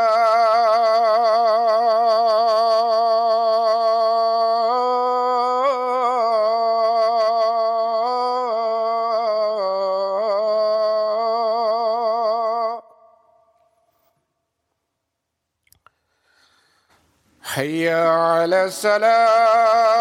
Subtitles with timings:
[17.44, 20.00] حي على الصلاة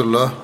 [0.00, 0.43] الله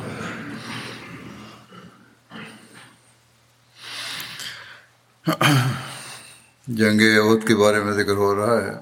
[6.78, 8.74] जंग अहद के बारे में जिक्र हो रहा है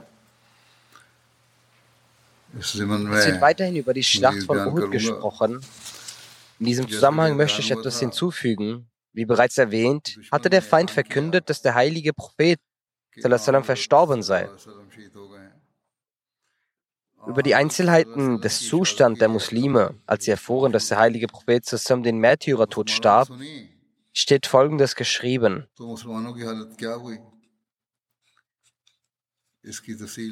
[2.58, 4.92] इस ज़िमन Es wird में weiterhin über die Schlacht von Byan Uhud karunga.
[4.92, 5.60] gesprochen.
[6.60, 8.86] In diesem Zusammenhang möchte ich etwas hinzufügen.
[9.12, 12.58] Wie bereits erwähnt, hatte der Feind verkündet, dass der heilige Prophet
[13.16, 14.48] sallam, verstorben sei.
[17.26, 22.02] Über die Einzelheiten des Zustands der Muslime, als sie erfuhren, dass der heilige Prophet sallam,
[22.02, 23.28] den Märtyrertod starb,
[24.19, 25.68] steht Folgendes geschrieben.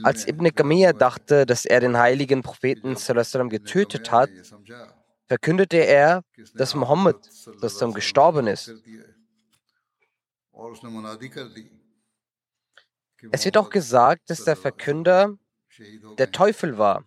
[0.04, 2.96] Als Ibn Kamiyah dachte, dass er den heiligen Propheten
[3.50, 4.30] getötet hat,
[5.28, 6.24] verkündete er,
[6.54, 7.18] dass Mohammed
[7.94, 8.72] gestorben ist.
[13.32, 15.38] Es wird auch gesagt, dass der Verkünder
[16.18, 17.04] der Teufel war,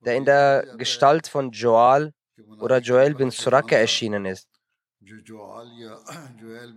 [0.00, 2.12] der in der Gestalt von Joal
[2.60, 4.48] oder Joel bin Suraka erschienen ist.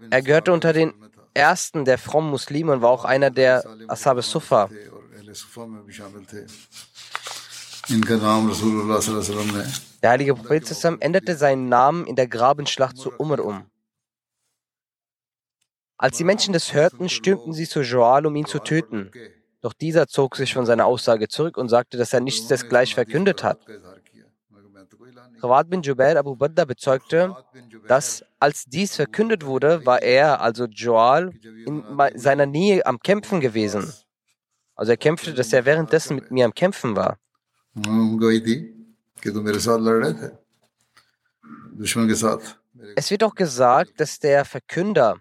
[0.10, 0.94] Er gehörte unter den
[1.34, 4.70] ersten der frommen Muslime und war auch einer der Ashab Sufa.
[10.02, 13.66] Der heilige Prophet zusammen änderte seinen Namen in der Grabenschlacht zu Umr um.
[15.98, 19.12] Als die Menschen das hörten, stürmten sie zu Joal, um ihn zu töten.
[19.62, 23.44] Doch dieser zog sich von seiner Aussage zurück und sagte, dass er nichts desgleich verkündet
[23.44, 23.60] hat.
[25.40, 27.36] Khawad bin Jubair Abu Badda bezeugte,
[27.88, 31.32] dass als dies verkündet wurde, war er, also Joal,
[31.66, 31.84] in
[32.16, 33.94] seiner Nähe am Kämpfen gewesen.
[34.76, 37.18] Also er kämpfte, dass er währenddessen mit mir am Kämpfen war.
[42.96, 45.18] Es wird auch gesagt, dass der Verkünder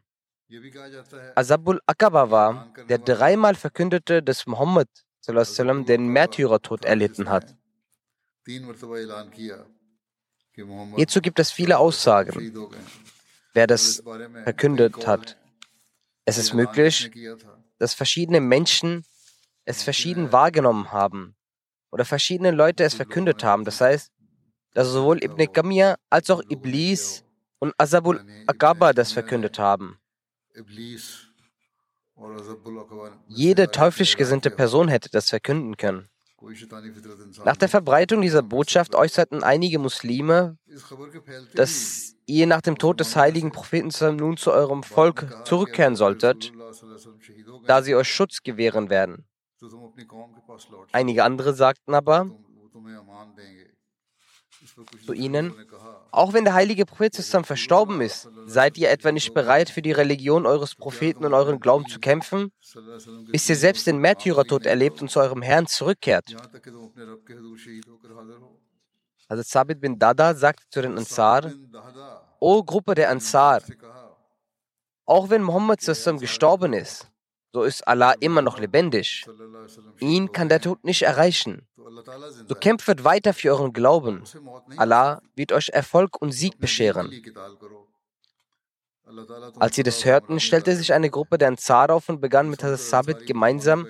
[1.35, 4.89] Azabul Akaba war, der dreimal verkündete, dass Muhammad
[5.27, 7.55] den Märtyrertod erlitten hat.
[10.97, 12.53] Hierzu gibt es viele Aussagen,
[13.55, 14.03] wer das
[14.45, 15.37] verkündet hat.
[16.25, 17.11] Es ist möglich,
[17.79, 19.05] dass verschiedene Menschen
[19.65, 21.37] es verschieden wahrgenommen haben
[21.91, 23.65] oder verschiedene Leute es verkündet haben.
[23.65, 24.11] Das heißt,
[24.75, 27.25] dass sowohl Ibn Gamia als auch Iblis
[27.59, 29.99] und Azabul Akaba das verkündet haben.
[33.29, 36.09] Jede teuflisch gesinnte Person hätte das verkünden können.
[37.45, 40.57] Nach der Verbreitung dieser Botschaft äußerten einige Muslime,
[41.55, 46.53] dass ihr nach dem Tod des heiligen Propheten nun zu eurem Volk zurückkehren solltet,
[47.67, 49.27] da sie euch Schutz gewähren werden.
[50.93, 52.31] Einige andere sagten aber
[55.05, 55.55] zu ihnen,
[56.11, 59.93] auch wenn der heilige Prophet zusammen verstorben ist, seid ihr etwa nicht bereit, für die
[59.93, 62.51] Religion eures Propheten und euren Glauben zu kämpfen?
[63.31, 66.35] Bis ihr selbst den Märtyrertod erlebt und zu eurem Herrn zurückkehrt?
[69.29, 71.53] Also Sabit bin Dada sagte zu den Ansar,
[72.41, 73.63] O Gruppe der Ansar,
[75.05, 77.11] auch wenn Mohammed zusammen gestorben ist,
[77.53, 79.27] so ist Allah immer noch lebendig.
[79.99, 81.67] Ihn kann der Tod nicht erreichen.
[82.47, 84.23] So kämpft weiter für euren Glauben.
[84.77, 87.11] Allah wird euch Erfolg und Sieg bescheren.
[89.59, 92.81] Als sie das hörten, stellte sich eine Gruppe der Ansar auf und begann mit Hazrat
[92.81, 93.87] Sabit gemeinsam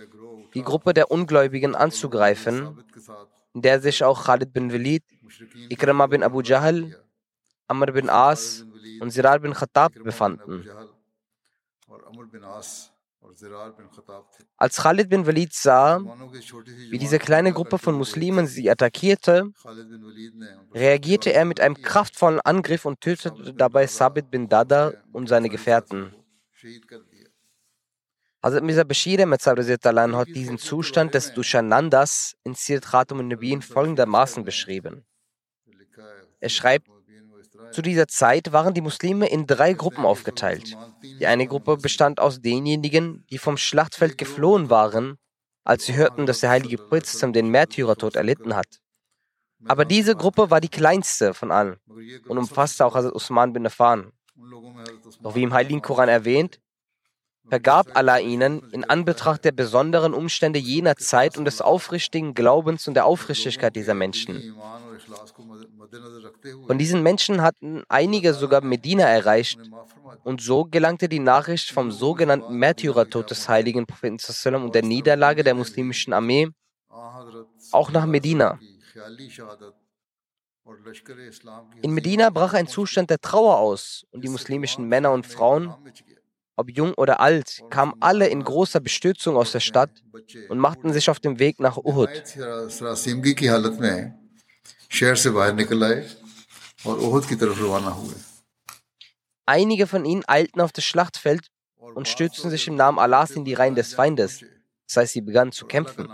[0.55, 2.83] die Gruppe der Ungläubigen anzugreifen,
[3.55, 5.03] in der sich auch Khalid bin Walid,
[5.69, 6.97] Ikrama bin Abu Jahl,
[7.67, 8.65] Amr bin As
[9.01, 10.65] und Sirar bin Khattab befanden.
[14.57, 16.01] Als Khalid bin Walid sah,
[16.91, 19.53] wie diese kleine Gruppe von Muslimen sie attackierte,
[20.73, 26.15] reagierte er mit einem kraftvollen Angriff und tötete dabei Sabit bin Dada und seine Gefährten.
[28.41, 35.05] Hazrat Mirza Bashir hat diesen Zustand des Dushanandas in Sirat Khatum al-Nabiyyin folgendermaßen beschrieben.
[36.39, 36.89] Er schreibt,
[37.73, 40.77] zu dieser Zeit waren die Muslime in drei Gruppen aufgeteilt.
[41.03, 45.19] Die eine Gruppe bestand aus denjenigen, die vom Schlachtfeld geflohen waren,
[45.65, 48.81] als sie hörten, dass der heilige Prophet den Märtyrertod erlitten hat.
[49.67, 51.77] Aber diese Gruppe war die kleinste von allen
[52.29, 54.13] und umfasste auch Hazrat Usman bin Affan.
[55.23, 56.61] Doch wie im Heiligen Koran erwähnt,
[57.49, 62.95] vergab Allah ihnen in Anbetracht der besonderen Umstände jener Zeit und des aufrichtigen Glaubens und
[62.95, 64.55] der Aufrichtigkeit dieser Menschen.
[66.67, 69.59] Von diesen Menschen hatten einige sogar Medina erreicht
[70.25, 74.19] und so gelangte die Nachricht vom sogenannten Märtyrertod des heiligen Propheten
[74.55, 76.49] und der Niederlage der muslimischen Armee
[77.73, 78.59] auch nach Medina.
[81.83, 85.75] In Medina brach ein Zustand der Trauer aus und die muslimischen Männer und Frauen
[86.59, 89.91] ob jung oder alt, kamen alle in großer Bestürzung aus der Stadt
[90.49, 92.11] und machten sich auf den Weg nach Uhud.
[99.47, 103.55] Einige von ihnen eilten auf das Schlachtfeld und stürzten sich im Namen Allahs in die
[103.55, 104.45] Reihen des Feindes.
[104.87, 106.09] Das heißt, sie begannen zu kämpfen.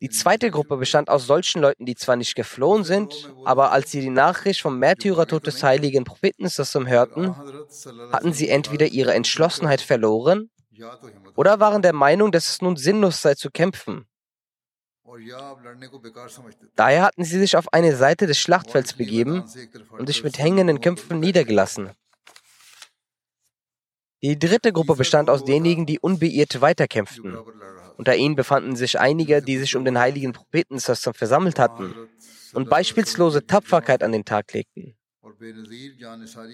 [0.00, 4.00] Die zweite Gruppe bestand aus solchen Leuten, die zwar nicht geflohen sind, aber als sie
[4.00, 6.48] die Nachricht vom Märtyrertod des heiligen Propheten
[6.86, 7.34] hörten,
[8.12, 10.50] hatten sie entweder ihre Entschlossenheit verloren
[11.36, 14.06] oder waren der Meinung, dass es nun sinnlos sei zu kämpfen.
[16.76, 19.44] Daher hatten sie sich auf eine Seite des Schlachtfelds begeben
[19.90, 21.90] und sich mit hängenden Köpfen niedergelassen.
[24.22, 27.36] Die dritte Gruppe bestand aus denjenigen, die unbeirrt weiterkämpften.
[27.98, 31.94] Unter ihnen befanden sich einige, die sich um den heiligen Propheten versammelt hatten
[32.54, 34.96] und beispielslose Tapferkeit an den Tag legten.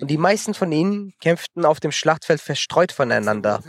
[0.00, 3.62] Und die meisten von ihnen kämpften auf dem Schlachtfeld verstreut voneinander.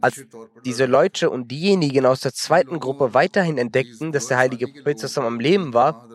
[0.00, 0.24] Als
[0.64, 5.40] diese Leute und diejenigen aus der zweiten Gruppe weiterhin entdeckten, dass der heilige Prophet am
[5.40, 6.08] Leben war,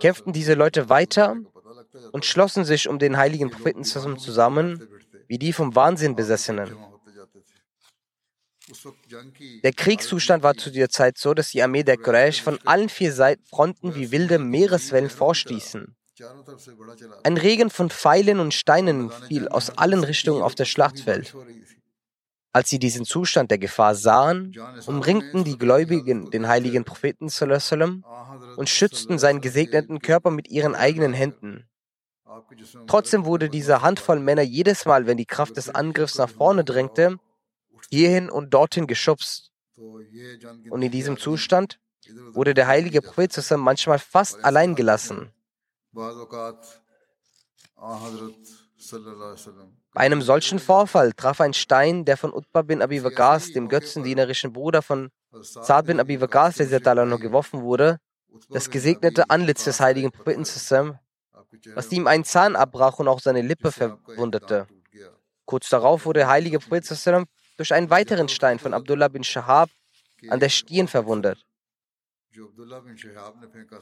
[0.00, 1.36] kämpften diese Leute weiter
[2.12, 4.88] und schlossen sich um den heiligen Propheten zusammen,
[5.28, 6.76] wie die vom Wahnsinn Besessenen.
[9.62, 13.12] Der Kriegszustand war zu dieser Zeit so, dass die Armee der Quraysh von allen vier
[13.12, 15.94] Seiten Fronten wie wilde Meereswellen vorstießen.
[17.24, 21.34] Ein Regen von Pfeilen und Steinen fiel aus allen Richtungen auf das Schlachtfeld.
[22.56, 27.28] Als sie diesen Zustand der Gefahr sahen, umringten die Gläubigen den heiligen Propheten
[28.56, 31.68] und schützten seinen gesegneten Körper mit ihren eigenen Händen.
[32.86, 37.18] Trotzdem wurde diese Handvoll Männer jedes Mal, wenn die Kraft des Angriffs nach vorne drängte,
[37.90, 39.52] hierhin und dorthin geschubst.
[39.76, 41.78] Und in diesem Zustand
[42.32, 45.30] wurde der heilige Prophet manchmal fast allein gelassen.
[49.96, 54.52] Bei einem solchen Vorfall traf ein Stein, der von Utbah bin Abi Waqas, dem götzendienerischen
[54.52, 55.08] Bruder von
[55.40, 56.80] Saad bin Abi Waqas, der
[57.18, 57.96] geworfen wurde,
[58.50, 60.98] das gesegnete Antlitz des heiligen Propheten,
[61.74, 64.66] was ihm einen Zahn abbrach und auch seine Lippe verwundete.
[65.46, 66.84] Kurz darauf wurde der heilige Prophet
[67.56, 69.70] durch einen weiteren Stein von Abdullah bin Shahab
[70.28, 71.42] an der Stirn verwundet.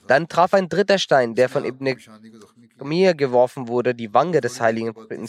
[0.07, 1.97] Dann traf ein dritter Stein, der von Ibn
[2.79, 5.27] Qamir geworfen wurde, die Wange des heiligen Propheten,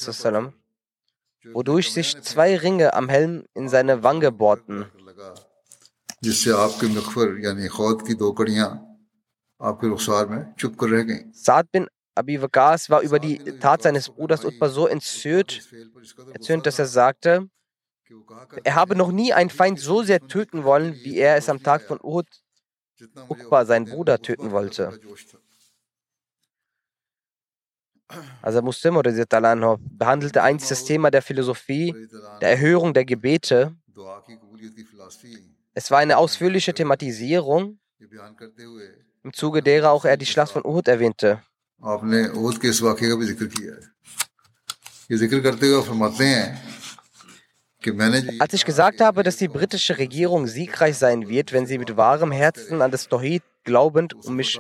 [1.54, 4.86] wodurch sich zwei Ringe am Helm in seine Wange bohrten.
[11.34, 11.88] Saad bin
[12.18, 15.62] Abi Waqas war über die Tat seines Bruders Utbah so entzürnt,
[16.34, 17.50] erzürnt, dass er sagte,
[18.64, 21.82] er habe noch nie einen Feind so sehr töten wollen, wie er es am Tag
[21.82, 22.28] von Uhud
[23.28, 24.98] Uqba, seinen Bruder, töten wollte.
[28.42, 29.12] Also Muslim oder
[29.80, 31.96] behandelte einst das Thema der Philosophie,
[32.42, 33.76] der Erhörung der Gebete.
[35.74, 37.80] Es war eine ausführliche Thematisierung,
[39.24, 41.42] im Zuge derer auch er die Schlacht von Uhud erwähnte.
[48.40, 52.32] Als ich gesagt habe, dass die britische Regierung siegreich sein wird, wenn sie mit wahrem
[52.32, 54.60] Herzen an das Tawhid glaubend und mich,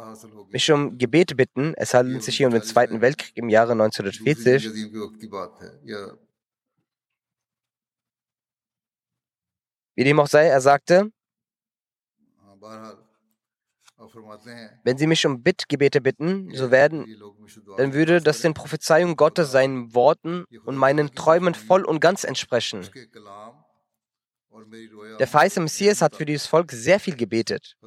[0.49, 1.73] mich um Gebet bitten.
[1.75, 4.65] Es handelt sich hier um den Zweiten Weltkrieg im Jahre 1940.
[9.95, 11.09] Wie dem auch sei, er sagte,
[14.83, 17.05] wenn Sie mich um Bittgebete bitten, so werden,
[17.77, 22.81] dann würde das den Prophezeiungen Gottes, seinen Worten und meinen Träumen voll und ganz entsprechen.
[25.19, 27.77] Der verheißene Messias hat für dieses Volk sehr viel gebetet.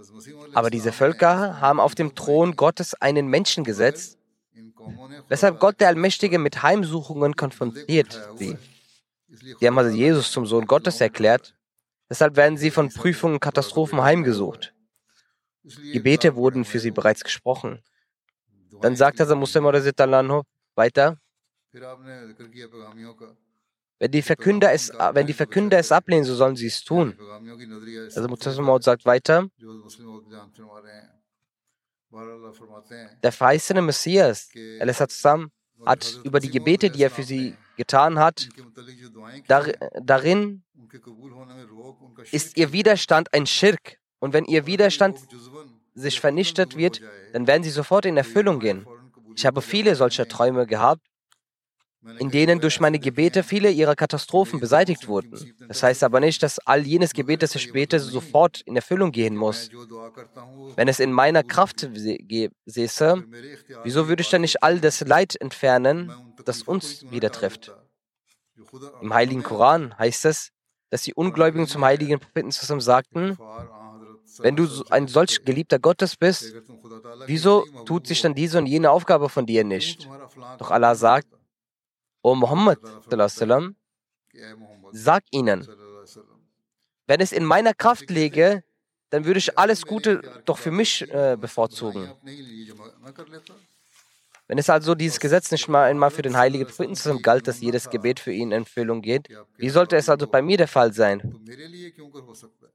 [0.54, 4.18] Aber diese Völker haben auf dem Thron Gottes einen Menschen gesetzt,
[5.28, 8.56] weshalb Gott der Allmächtige mit Heimsuchungen konfrontiert sie.
[9.28, 11.54] Sie haben also Jesus zum Sohn Gottes erklärt,
[12.08, 14.74] deshalb werden sie von Prüfungen und Katastrophen heimgesucht.
[15.92, 17.82] Gebete wurden für sie bereits gesprochen.
[18.80, 21.18] Dann sagt Hazrat Muslim weiter,
[23.98, 27.18] wenn die, Verkünder es, wenn die Verkünder es ablehnen, so sollen sie es tun.
[28.14, 29.48] Also Mutassim sagt weiter,
[33.22, 34.48] der verheißene Messias
[35.84, 38.48] hat über die Gebete, die er für sie getan hat,
[39.46, 39.64] dar,
[40.00, 40.62] darin
[42.32, 43.98] ist ihr Widerstand ein Schirk.
[44.20, 45.18] Und wenn ihr Widerstand
[45.94, 47.00] sich vernichtet wird,
[47.32, 48.86] dann werden sie sofort in Erfüllung gehen.
[49.36, 51.06] Ich habe viele solcher Träume gehabt,
[52.18, 55.54] in denen durch meine Gebete viele ihrer Katastrophen beseitigt wurden.
[55.68, 59.36] Das heißt aber nicht, dass all jenes Gebet, das ich später sofort in Erfüllung gehen
[59.36, 59.70] muss.
[60.76, 61.88] Wenn es in meiner Kraft
[62.66, 63.24] säße,
[63.84, 66.12] wieso würde ich dann nicht all das Leid entfernen,
[66.44, 67.72] das uns wieder trifft?
[69.00, 70.50] Im Heiligen Koran heißt es,
[70.90, 73.36] dass die Ungläubigen zum heiligen Propheten zusammen sagten,
[74.38, 76.54] wenn du ein solch geliebter Gottes bist,
[77.26, 80.08] wieso tut sich dann diese und jene Aufgabe von dir nicht?
[80.58, 81.28] Doch Allah sagt,
[82.28, 82.78] O Muhammad,
[84.92, 85.66] sag ihnen,
[87.06, 88.62] wenn es in meiner Kraft läge,
[89.08, 92.12] dann würde ich alles Gute doch für mich äh, bevorzugen.
[94.46, 97.60] Wenn es also dieses Gesetz nicht mal einmal für den heiligen Propheten zusammen galt, dass
[97.60, 100.92] jedes Gebet für ihn in Erfüllung geht, wie sollte es also bei mir der Fall
[100.92, 101.16] sein?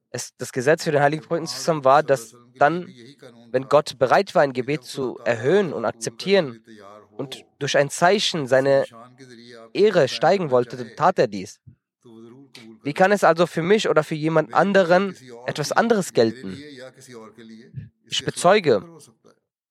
[0.10, 2.88] Es, das Gesetz für den heiligen Propheten zusammen war, dass dann,
[3.52, 6.64] wenn Gott bereit war, ein Gebet zu erhöhen und akzeptieren
[7.18, 8.86] und durch ein Zeichen seine
[9.74, 11.60] Ehre steigen wollte, tat er dies.
[12.84, 16.62] Wie kann es also für mich oder für jemand anderen etwas anderes gelten?
[18.06, 18.84] Ich bezeuge,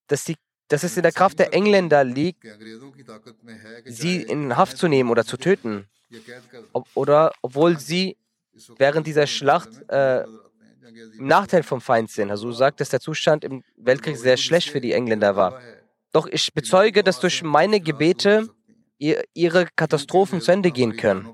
[0.07, 0.35] dass, die,
[0.67, 2.43] dass es in der Kraft der Engländer liegt,
[3.85, 5.87] sie in Haft zu nehmen oder zu töten.
[6.73, 8.17] Ob, oder obwohl sie
[8.77, 10.23] während dieser Schlacht äh,
[11.17, 12.29] im Nachteil vom Feind sind.
[12.29, 15.59] Also du sagst, dass der Zustand im Weltkrieg sehr schlecht für die Engländer war.
[16.13, 18.49] Doch ich bezeuge, dass durch meine Gebete
[18.97, 21.33] ihre Katastrophen zu Ende gehen können.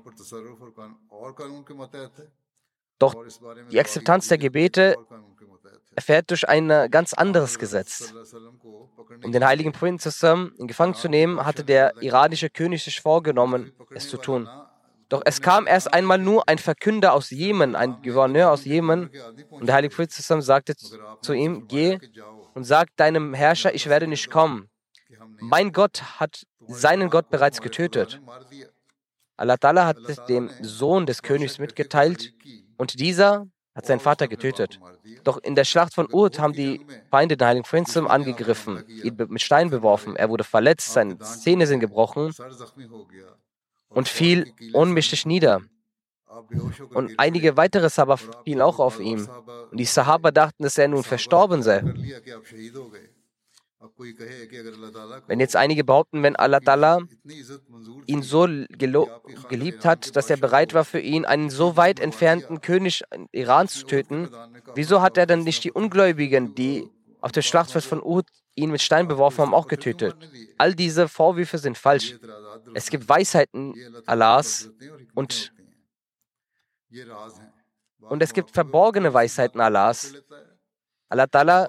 [2.98, 3.14] Doch
[3.70, 4.96] die Akzeptanz der Gebete
[5.94, 8.14] erfährt durch ein ganz anderes Gesetz.
[9.22, 14.08] Um den heiligen Propheten in Gefangen zu nehmen, hatte der iranische König sich vorgenommen, es
[14.08, 14.48] zu tun.
[15.10, 19.10] Doch es kam erst einmal nur ein Verkünder aus Jemen, ein Gouverneur aus Jemen,
[19.50, 20.74] und der heilige Prophet sagte
[21.20, 21.98] zu ihm, geh
[22.54, 24.69] und sag deinem Herrscher, ich werde nicht kommen.
[25.40, 28.20] Mein Gott hat seinen Gott bereits getötet.
[29.36, 32.34] Allah hat es dem Sohn des Königs mitgeteilt
[32.76, 34.78] und dieser hat seinen Vater getötet.
[35.24, 39.40] Doch in der Schlacht von Uhud haben die Feinde den heiligen Prinzen angegriffen, ihn mit
[39.40, 40.16] Steinen beworfen.
[40.16, 42.34] Er wurde verletzt, seine Zähne sind gebrochen
[43.88, 45.62] und fiel ohnmächtig nieder.
[46.94, 49.28] Und einige weitere Sahaba fielen auch auf ihn.
[49.70, 51.82] Und die Sahaba dachten, dass er nun verstorben sei.
[55.26, 57.00] Wenn jetzt einige behaupten, wenn Allah Ta'ala
[58.06, 58.46] ihn so
[59.48, 63.86] geliebt hat, dass er bereit war für ihn, einen so weit entfernten König Irans zu
[63.86, 64.28] töten,
[64.74, 66.90] wieso hat er dann nicht die Ungläubigen, die
[67.22, 70.14] auf dem Schlachtfeld von Uhud ihn mit Steinen beworfen haben, auch getötet?
[70.58, 72.16] All diese Vorwürfe sind falsch.
[72.74, 74.70] Es gibt Weisheiten Allahs
[75.14, 75.54] und,
[78.00, 80.14] und es gibt verborgene Weisheiten Allahs.
[81.10, 81.68] Allah Ta'ala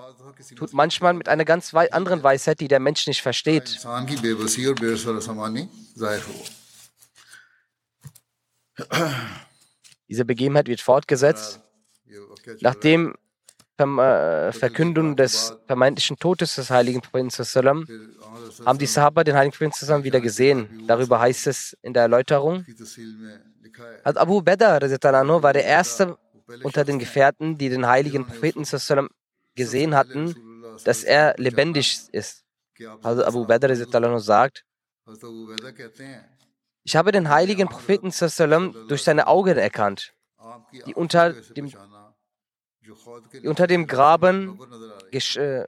[0.56, 3.80] tut manchmal mit einer ganz anderen Weisheit, die der Mensch nicht versteht.
[10.08, 11.60] Diese Begebenheit wird fortgesetzt.
[12.60, 13.16] Nachdem
[13.80, 17.88] äh, Verkündung des vermeintlichen Todes des heiligen Propheten
[18.64, 20.84] haben die Sahaba den heiligen Propheten wieder gesehen.
[20.88, 22.64] Darüber heißt es in der Erläuterung.
[24.04, 26.16] Also Abu Bedr war der erste
[26.62, 28.66] unter den Gefährten, die den heiligen Propheten
[29.56, 30.36] gesehen hatten,
[30.84, 32.44] dass er lebendig ist.
[33.04, 33.76] Also Abu Badr
[34.20, 34.66] sagt,
[36.84, 38.12] ich habe den heiligen Propheten
[38.88, 40.14] durch seine Augen erkannt,
[40.86, 41.72] die unter dem
[42.84, 44.60] die unter dem Graben,
[45.12, 45.66] äh,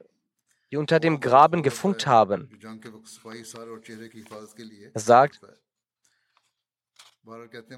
[0.72, 2.50] die unter dem Graben gefunkt haben.
[4.94, 5.40] Er sagt,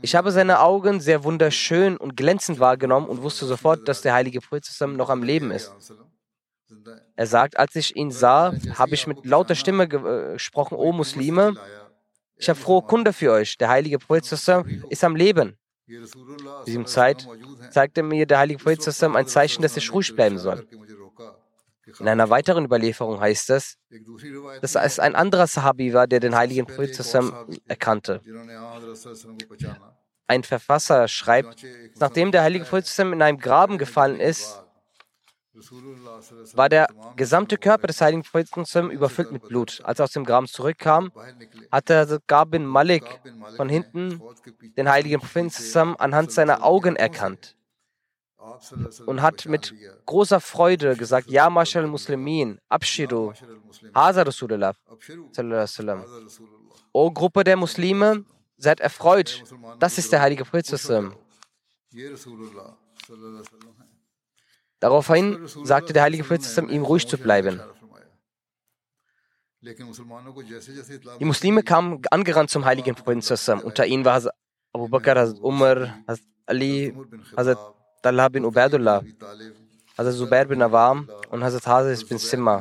[0.01, 4.41] ich habe seine Augen sehr wunderschön und glänzend wahrgenommen und wusste sofort, dass der heilige
[4.41, 5.71] Prophet noch am Leben ist.
[7.15, 11.55] Er sagt, als ich ihn sah, habe ich mit lauter Stimme äh, gesprochen, O Muslime,
[12.37, 13.57] ich habe frohe Kunde für euch.
[13.57, 15.57] Der heilige Prophet ist am Leben.
[15.87, 16.03] In
[16.65, 17.27] diesem Zeit
[17.69, 20.67] zeigte mir der heilige Prophet ein Zeichen, dass ich ruhig bleiben soll.
[21.99, 23.77] In einer weiteren Überlieferung heißt es,
[24.61, 26.97] dass es ein anderer Sahabi war, der den heiligen Prophet
[27.67, 28.21] erkannte.
[30.27, 31.63] Ein Verfasser schreibt,
[31.99, 34.61] nachdem der heilige Prophet in einem Graben gefallen ist,
[36.53, 39.81] war der gesamte Körper des heiligen Propheten überfüllt mit Blut.
[39.85, 41.11] Als er aus dem Graben zurückkam,
[41.71, 43.21] hatte Hazrat Gab bin Malik
[43.55, 44.21] von hinten
[44.75, 47.55] den heiligen Propheten anhand seiner Augen erkannt
[49.05, 49.73] und hat mit
[50.05, 53.33] großer Freude gesagt, Ja, Mashal Muslimin, Abshiru,
[53.93, 54.73] Haza Rasulullah.
[56.93, 58.25] O Gruppe der Muslime,
[58.57, 59.43] seid erfreut.
[59.79, 60.65] Das ist der heilige Prophet.
[64.79, 67.61] Daraufhin sagte der heilige Prophet, ihm ruhig zu bleiben.
[71.19, 73.59] Die Muslime kamen angerannt zum heiligen Propheten.
[73.61, 74.21] Unter ihnen war
[74.73, 75.97] Abu Bakr, Umar,
[76.45, 76.93] Ali,
[77.35, 77.57] Hazrat
[78.05, 79.03] Talha bin Ubaidullah,
[79.97, 82.57] Hazrat Zubair bin Awam und Hazrat Hazis bin Simma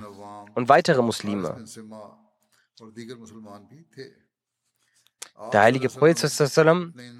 [0.54, 1.62] und weitere Muslime.
[5.52, 6.18] Der heilige Prophet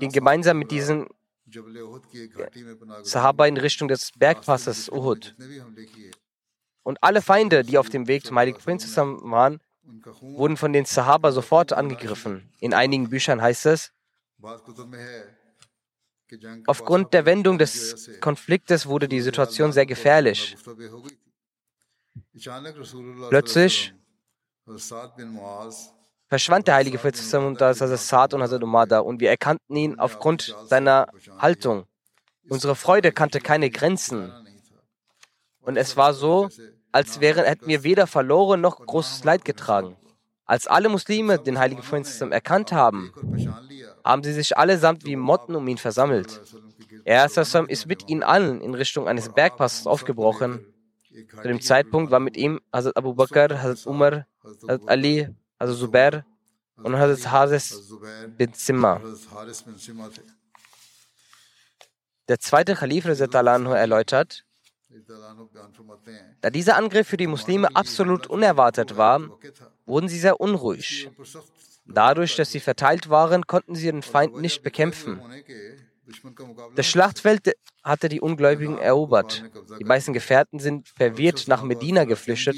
[0.00, 1.06] ging gemeinsam mit diesen
[3.02, 5.36] Sahaba in Richtung des Bergpasses Uhud.
[6.82, 9.60] Und alle Feinde, die auf dem Weg zum heiligen Prophet waren,
[10.22, 12.50] wurden von den Sahaba sofort angegriffen.
[12.60, 13.92] In einigen Büchern heißt es,
[16.66, 20.56] aufgrund der Wendung des Konfliktes wurde die Situation sehr gefährlich.
[23.30, 23.94] Plötzlich
[26.28, 30.54] verschwand der heilige Prophet zusammen und Saad und Hazrat Umada und wir erkannten ihn aufgrund
[30.66, 31.06] seiner
[31.38, 31.86] Haltung.
[32.48, 34.32] Unsere Freude kannte keine Grenzen.
[35.60, 36.50] Und es war so,
[36.92, 39.96] als wären, hätten wir weder verloren noch großes Leid getragen.
[40.44, 43.12] Als alle Muslime den heiligen Prophet erkannt haben,
[44.04, 46.40] haben sie sich allesamt wie Motten um ihn versammelt.
[47.04, 50.66] Er ist mit ihnen allen in Richtung eines Bergpasses aufgebrochen.
[51.30, 55.28] Zu dem Zeitpunkt war mit ihm Hazrat Abu Bakr, Hazrat Umar, Hazrat Ali,
[55.60, 56.26] Hazrat Zubair
[56.76, 57.94] und Hazrat Hazes
[58.36, 59.00] bin Zimmer.
[62.28, 64.44] Der zweite Khalif erläutert,
[66.40, 69.20] da dieser Angriff für die Muslime absolut unerwartet war,
[69.86, 71.10] wurden sie sehr unruhig.
[71.86, 75.20] Dadurch, dass sie verteilt waren, konnten sie ihren Feind nicht bekämpfen.
[76.74, 79.44] Das Schlachtfeld hatte die Ungläubigen erobert.
[79.78, 82.56] Die meisten Gefährten sind verwirrt nach Medina geflüchtet,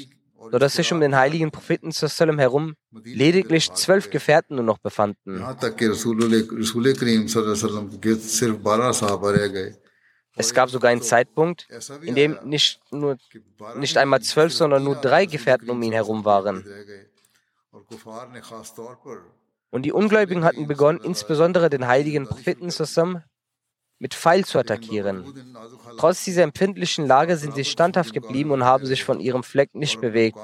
[0.51, 5.43] sodass sich um den heiligen Propheten Sallam herum lediglich zwölf Gefährten nur noch befanden.
[10.39, 11.67] Es gab sogar einen Zeitpunkt,
[12.01, 13.17] in dem nicht, nur,
[13.75, 16.63] nicht einmal zwölf, sondern nur drei Gefährten um ihn herum waren.
[19.69, 23.23] Und die Ungläubigen hatten begonnen, insbesondere den heiligen Propheten zusammen
[23.99, 25.25] mit Pfeil zu attackieren.
[25.97, 29.99] Trotz dieser empfindlichen Lage sind sie standhaft geblieben und haben sich von ihrem Fleck nicht
[29.99, 30.37] bewegt.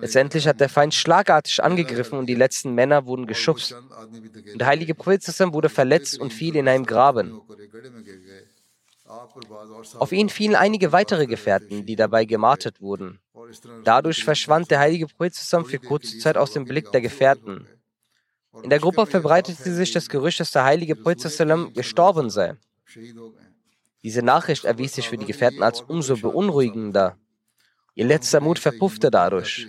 [0.00, 3.72] Letztendlich hat der Feind schlagartig angegriffen und die letzten Männer wurden geschubst.
[3.72, 5.22] Und der heilige Prophet
[5.52, 7.40] wurde verletzt und fiel in einem Graben.
[9.99, 13.19] Auf ihn fielen einige weitere Gefährten, die dabei gemartet wurden.
[13.33, 16.91] और इस तरह Dadurch verschwand der heilige Prophet zusammen für kurze Zeit aus dem Blick
[16.91, 17.67] der Gefährten.
[18.63, 22.57] In der Gruppe verbreitete sich das Gerücht, dass der heilige Prophet sallam gestorben sei.
[22.85, 23.45] शहीद हो गए
[24.03, 27.17] Diese Nachricht erwies sich für die Gefährten als umso beunruhigender.
[27.95, 29.67] Ihr letzter Mut verpuffte dadurch.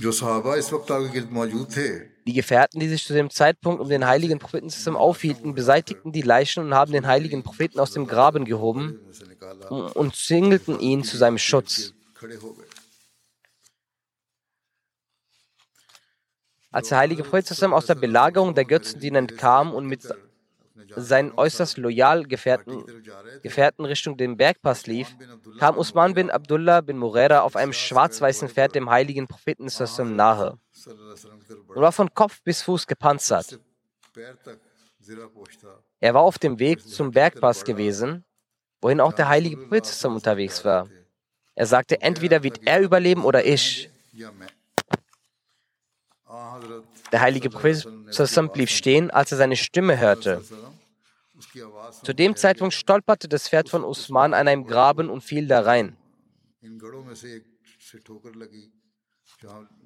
[0.00, 1.88] जो साहबा इस वक्त आपके गिर्द मौजूद थे
[2.27, 6.23] die Gefährten, die sich zu dem Zeitpunkt um den heiligen Propheten zusammen aufhielten, beseitigten die
[6.23, 8.99] Leichen und haben den heiligen Propheten aus dem Graben gehoben
[9.69, 11.93] und zingelten ihn zu seinem Schutz.
[16.71, 20.03] Als der heilige Prophet zusammen aus der Belagerung der Götzendiener entkam und mit
[20.95, 22.83] seinen äußerst loyal Gefährten,
[23.43, 25.15] Gefährten Richtung den Bergpass lief,
[25.59, 30.57] kam Usman bin Abdullah bin Murera auf einem schwarz-weißen Pferd dem heiligen Propheten Sassam nahe
[31.67, 33.59] und war von Kopf bis Fuß gepanzert.
[35.99, 38.23] Er war auf dem Weg zum Bergpass gewesen,
[38.81, 40.89] wohin auch der heilige Prophet Sassam unterwegs war.
[41.55, 43.89] Er sagte, entweder wird er überleben oder ich.
[47.11, 47.87] Der heilige Prophet
[48.53, 50.41] blieb stehen, als er seine Stimme hörte.
[52.03, 55.97] Zu dem Zeitpunkt stolperte das Pferd von Usman an einem Graben und fiel da rein.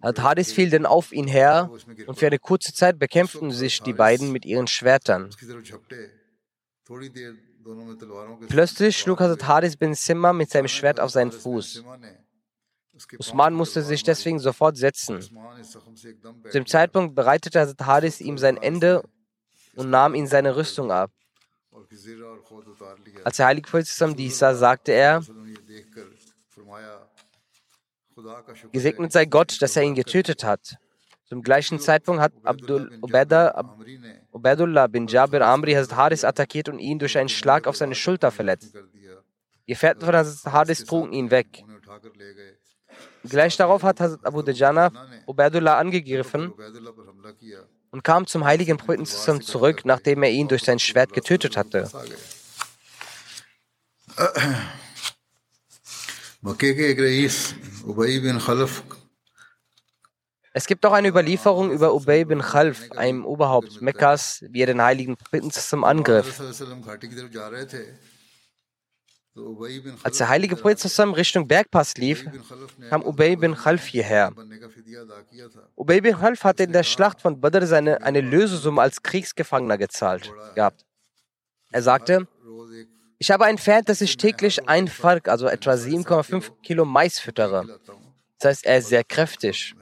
[0.01, 1.71] Hat Hadis fiel dann auf ihn her
[2.07, 5.29] und für eine kurze Zeit bekämpften sich die beiden mit ihren Schwertern.
[8.47, 11.83] Plötzlich schlug Hazrat Hadis bin Simma mit seinem Schwert auf seinen Fuß.
[13.17, 15.21] Usman musste sich deswegen sofort setzen.
[15.21, 19.03] Zu dem Zeitpunkt bereitete Hazrat Hadis ihm sein Ende
[19.75, 21.12] und nahm ihm seine Rüstung ab.
[23.23, 25.23] Als der Heilige Prophet dies sah, sagte er,
[28.71, 30.78] Gesegnet sei Gott, dass er ihn getötet hat.
[31.25, 33.75] Zum gleichen Zeitpunkt hat Abdul Ubeda,
[34.32, 38.32] Ubedullah bin Jabir Amri Hazrat Haris attackiert und ihn durch einen Schlag auf seine Schulter
[38.32, 38.75] verletzt.
[39.65, 41.63] Gefährten von Hazrat Haris trugen ihn weg.
[43.23, 44.91] Gleich darauf hat Hazrat Abu Dajana
[45.28, 46.54] Ubedullah angegriffen
[47.91, 51.89] und kam zum heiligen Propheten zurück, nachdem er ihn durch sein Schwert getötet hatte.
[60.54, 64.82] Es gibt auch eine Überlieferung über Ubay bin Khalf, einem Oberhaupt Mekkas, wie er den
[64.82, 66.39] heiligen Propheten zusammen angriff.
[70.03, 72.25] Als der heilige Prophet zusammen Richtung Bergpass lief,
[72.89, 74.31] kam Ubay bin Khalf hierher.
[75.75, 80.31] Ubay bin Khalf hatte in der Schlacht von Badr seine, eine Lösesumme als Kriegsgefangener gezahlt
[80.55, 80.85] gehabt.
[81.71, 82.27] Er sagte,
[83.19, 87.79] ich habe ein Pferd, das ich täglich ein Fark, also etwa 7,5 Kilo Mais füttere.
[88.39, 89.75] Das heißt, er ist sehr kräftig.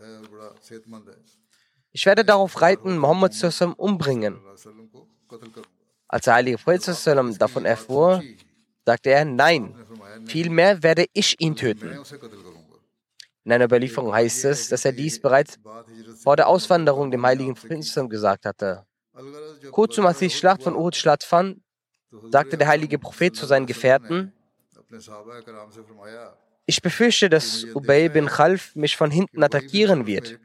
[1.91, 4.39] Ich werde darauf reiten, Mohammed zusammen umbringen.
[6.07, 8.23] Als der heilige Prophet davon erfuhr,
[8.87, 9.75] sagte er, nein,
[10.27, 11.89] vielmehr werde ich ihn töten.
[13.43, 15.59] In einer Überlieferung heißt es, dass er dies bereits
[16.23, 18.85] vor der Auswanderung dem heiligen Propheten gesagt hatte.
[19.71, 21.59] Kurz als die Schlacht von Uhud stattfand,
[22.31, 24.31] sagte der heilige Prophet zu seinen Gefährten,
[26.65, 30.39] ich befürchte, dass Ubay bin Khalf mich von hinten attackieren wird.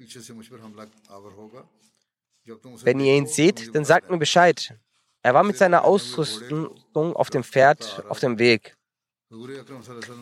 [2.82, 4.74] Wenn ihr ihn seht, dann sagt mir Bescheid.
[5.22, 8.76] Er war mit seiner Ausrüstung auf dem Pferd auf dem Weg.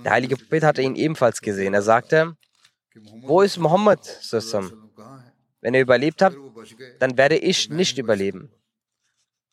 [0.05, 1.75] Der heilige Prophet hatte ihn ebenfalls gesehen.
[1.75, 2.37] Er sagte,
[3.23, 4.01] wo ist Muhammad?
[5.61, 6.35] Wenn er überlebt hat,
[6.99, 8.51] dann werde ich nicht überleben.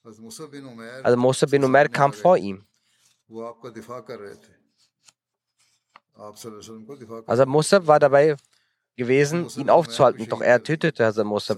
[0.03, 0.21] Also
[1.17, 2.65] Musa bin Umar kam vor ihm.
[7.25, 8.35] Also Musa war dabei
[8.95, 11.55] gewesen, ihn aufzuhalten, doch er tötete Hazrat Musa.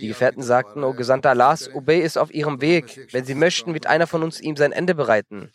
[0.00, 3.08] Die Gefährten sagten, O Gesandter Allahs, Ubay ist auf ihrem Weg.
[3.12, 5.50] Wenn sie möchten, wird einer von uns ihm sein Ende bereiten.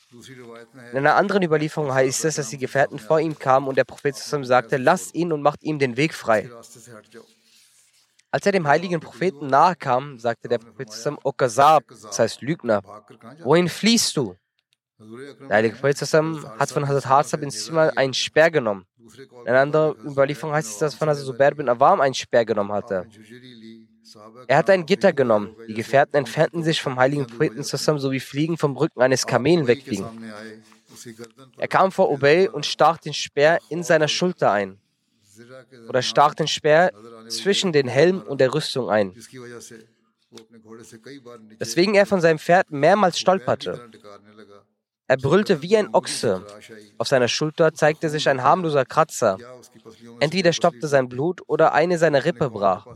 [0.92, 4.16] In einer anderen Überlieferung heißt es, dass die Gefährten vor ihm kamen und der Prophet
[4.16, 6.50] sagte, lasst ihn und macht ihm den Weg frei.
[8.30, 12.82] Als er dem heiligen Propheten nahe kam, sagte der Prophet zusammen, Okazab, das heißt Lügner,
[13.44, 14.36] wohin fließt du?
[15.50, 18.86] Der heilige Prophet zusammen hat von Hazrat Harza bin Sima einen Speer genommen.
[19.42, 22.72] In einer anderen Überlieferung heißt es, dass von Hazrat Zubair bin Awam einen Speer genommen
[22.72, 23.08] hatte.
[24.48, 25.56] Er hatte ein Gitter genommen.
[25.68, 29.68] Die Gefährten entfernten sich vom heiligen Propheten zusammen, so wie Fliegen vom Rücken eines Kamelen
[29.68, 30.06] wegfliegen.
[31.58, 34.78] Er kam vor Ubay und stach den Speer in seiner Schulter ein
[35.88, 36.92] oder stach den Speer
[37.30, 39.16] zwischen den Helm und der Rüstung ein,
[41.60, 43.90] weswegen er von seinem Pferd mehrmals stolperte.
[45.12, 46.48] Er brüllte wie ein Ochse.
[46.98, 49.38] Auf seiner Schulter zeigte sich ein harmloser Kratzer.
[50.22, 52.88] Entweder stoppte sein Blut oder eine seiner Rippe brach.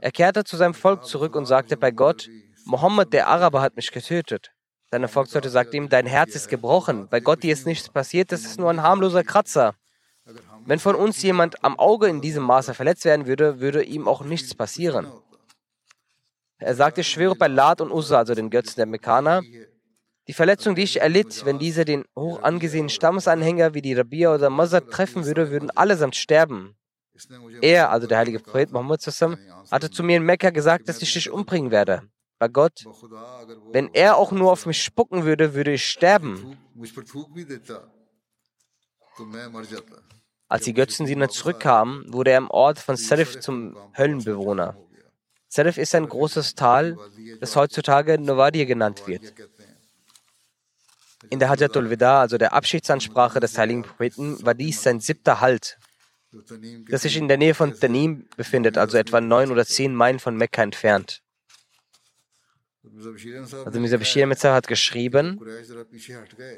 [0.00, 2.30] Er kehrte zu seinem Volk zurück und sagte bei Gott,
[2.66, 4.52] Mohammed der Araber hat mich getötet.
[4.92, 7.08] Seine Volksleute sagten ihm, dein Herz ist gebrochen.
[7.10, 9.74] Bei Gott dir ist nichts passiert, das ist nur ein harmloser Kratzer.
[10.66, 14.22] Wenn von uns jemand am Auge in diesem Maße verletzt werden würde, würde ihm auch
[14.22, 15.08] nichts passieren.
[16.58, 19.42] Er sagte, schwöre bei Lat und Uzza, also den Götzen der Mekkaner,
[20.30, 24.48] die Verletzung, die ich erlitt, wenn diese den hoch angesehenen Stammesanhänger wie die Rabia oder
[24.48, 26.76] Mazad treffen würde, würden allesamt sterben.
[27.60, 29.04] Er, also der heilige Prophet Muhammad
[29.72, 32.02] hatte zu mir in Mekka gesagt, dass ich dich umbringen werde.
[32.38, 32.84] Bei Gott,
[33.72, 36.56] wenn er auch nur auf mich spucken würde, würde ich sterben.
[40.48, 44.76] Als die Götzendiener zurückkamen, wurde er im Ort von Serif zum Höllenbewohner.
[45.48, 46.96] Serif ist ein großes Tal,
[47.40, 49.34] das heutzutage Novadir genannt wird.
[51.30, 55.78] In der Hajjatul Wida, also der Abschiedsansprache des heiligen Propheten, war dies sein siebter Halt,
[56.88, 60.36] das sich in der Nähe von Tanim befindet, also etwa neun oder zehn Meilen von
[60.36, 61.22] Mekka entfernt.
[63.64, 65.40] Also Mirza Bashir Metzah hat geschrieben,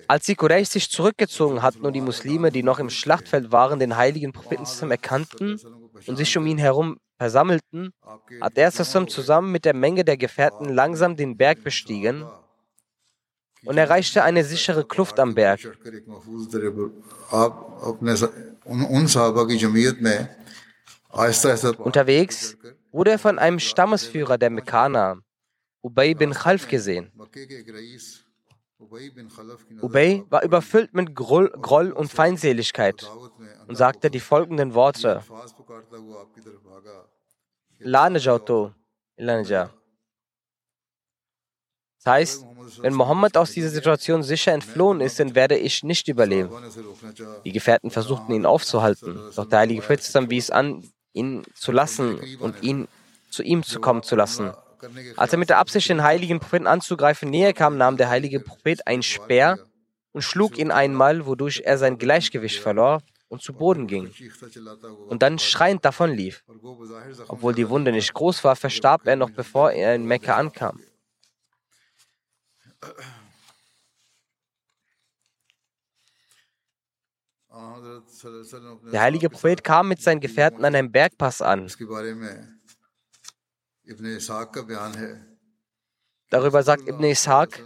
[0.08, 3.96] als die Quraysh sich zurückgezogen hatten und die Muslime, die noch im Schlachtfeld waren, den
[3.96, 5.60] heiligen Propheten zusammen erkannten,
[6.06, 7.92] und sich um ihn herum versammelten,
[8.40, 12.24] hat er zusammen mit der Menge der Gefährten langsam den Berg bestiegen
[13.64, 15.60] und erreichte eine sichere Kluft am Berg.
[21.78, 22.56] Unterwegs
[22.90, 25.18] wurde er von einem Stammesführer der Mekkaner,
[25.82, 27.10] Ubay bin Khalf, gesehen.
[29.80, 33.10] Ubay war überfüllt mit Groll, und Feindseligkeit
[33.66, 35.22] und sagte die folgenden Worte.
[42.04, 42.46] Das heißt,
[42.80, 46.50] wenn Mohammed aus dieser Situation sicher entflohen ist, dann werde ich nicht überleben.
[47.44, 52.62] Die Gefährten versuchten ihn aufzuhalten, doch der heilige Prophet wies an, ihn zu lassen und
[52.62, 52.88] ihn
[53.30, 54.52] zu ihm zu kommen zu lassen.
[55.16, 58.86] Als er mit der Absicht, den heiligen Propheten anzugreifen, näher kam, nahm der heilige Prophet
[58.86, 59.58] einen Speer
[60.12, 64.12] und schlug ihn einmal, wodurch er sein Gleichgewicht verlor und zu Boden ging
[65.08, 66.44] und dann schreiend davonlief.
[67.28, 70.80] Obwohl die Wunde nicht groß war, verstarb er noch bevor er in Mekka ankam.
[78.92, 81.70] Der heilige Prophet kam mit seinen Gefährten an einem Bergpass an.
[86.30, 87.62] Darüber sagt Ibn Ishaq,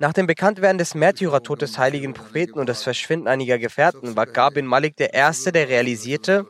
[0.00, 4.66] nach dem Bekanntwerden des Märtyrertodes des heiligen Propheten und das Verschwinden einiger Gefährten war Gabin
[4.66, 6.46] Malik der Erste, der realisierte,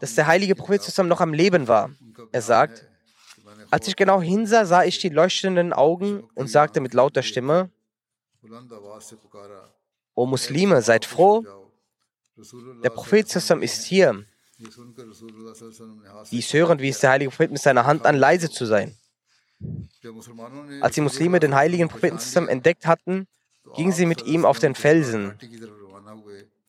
[0.00, 1.90] dass der heilige Prophet zusammen noch am Leben war.
[2.32, 2.86] Er sagt,
[3.72, 7.70] als ich genau hinsah, sah ich die leuchtenden Augen und sagte mit lauter Stimme,
[10.14, 11.42] O Muslime, seid froh,
[12.84, 14.26] der Prophet zusammen ist hier.
[16.30, 18.94] Dies hörend wies der heilige Prophet mit seiner Hand an, leise zu sein.
[20.82, 23.26] Als die Muslime den heiligen Propheten zusammen entdeckt hatten,
[23.74, 25.38] gingen sie mit ihm auf den Felsen.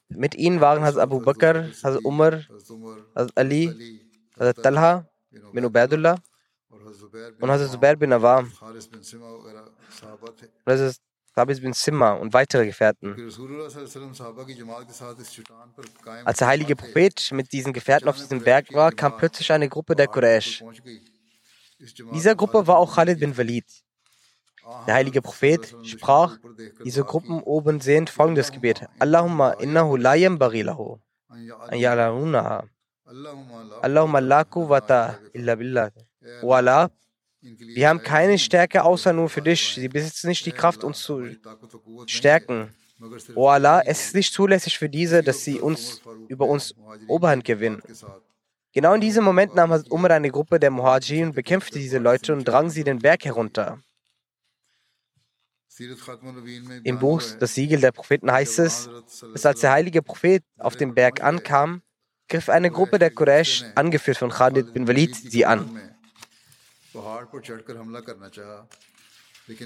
[0.07, 2.43] Mit ihnen waren Hazrat Abu Bakr, Hazrat Umar,
[3.13, 3.99] Hazrat Ali,
[4.39, 5.09] Hazrat Talha
[5.51, 6.15] bin Ubaidullah
[7.39, 8.52] und Hazrat Zubair bin Awam
[10.65, 10.96] Hazrat
[11.36, 13.15] Thabit bin Simma und weitere Gefährten.
[16.26, 19.96] Als der heilige Prophet mit diesen Gefährten auf diesem Berg war, kam plötzlich eine Gruppe
[19.96, 20.63] der Quraysh.
[22.13, 23.65] Dieser Gruppe war auch Khalid bin Walid.
[24.88, 26.38] Der heilige Prophet sprach,
[26.86, 28.88] diese Gruppen oben sehend folgendes Gebet.
[29.00, 32.63] Allahumma innahu la yambaghi lahu an ya'lamunaha.
[33.82, 35.89] Allahumma la quwwata illa billah.
[36.41, 36.91] O Allah,
[37.41, 39.75] wir haben keine Stärke außer nur für dich.
[39.75, 41.27] Sie besitzen nicht die Kraft, uns zu
[42.07, 42.73] stärken.
[43.36, 46.73] O Allah, es ist nicht zulässig für diese, dass sie uns über uns
[47.07, 47.81] Oberhand gewinnen.
[48.71, 52.45] Genau in diesem Moment nahm Hazrat Umar eine Gruppe der Muhajirin, bekämpfte diese Leute und
[52.45, 53.79] drang sie den Berg herunter.
[56.83, 58.89] Im Buch Das Siegel der Propheten heißt es,
[59.33, 61.81] dass als der heilige Prophet auf dem Berg ankam,
[62.29, 65.92] griff eine Gruppe der Quraysh, angeführt von Khalid bin Walid, sie an.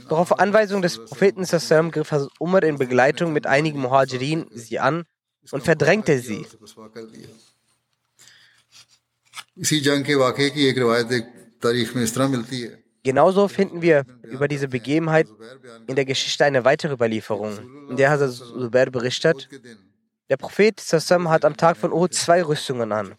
[0.10, 5.04] Doch auf Anweisung des Propheten Sassam griff Umar in Begleitung mit einigen Muhajirin sie an
[5.52, 6.48] und verdrängte sie.
[13.04, 15.28] Genauso finden wir über diese Begebenheit
[15.88, 19.48] in der Geschichte eine weitere Überlieferung, in der Hazrat Zubair berichtet,
[20.30, 23.16] der Prophet Sassam hat am Tag von Uhud zwei Rüstungen an.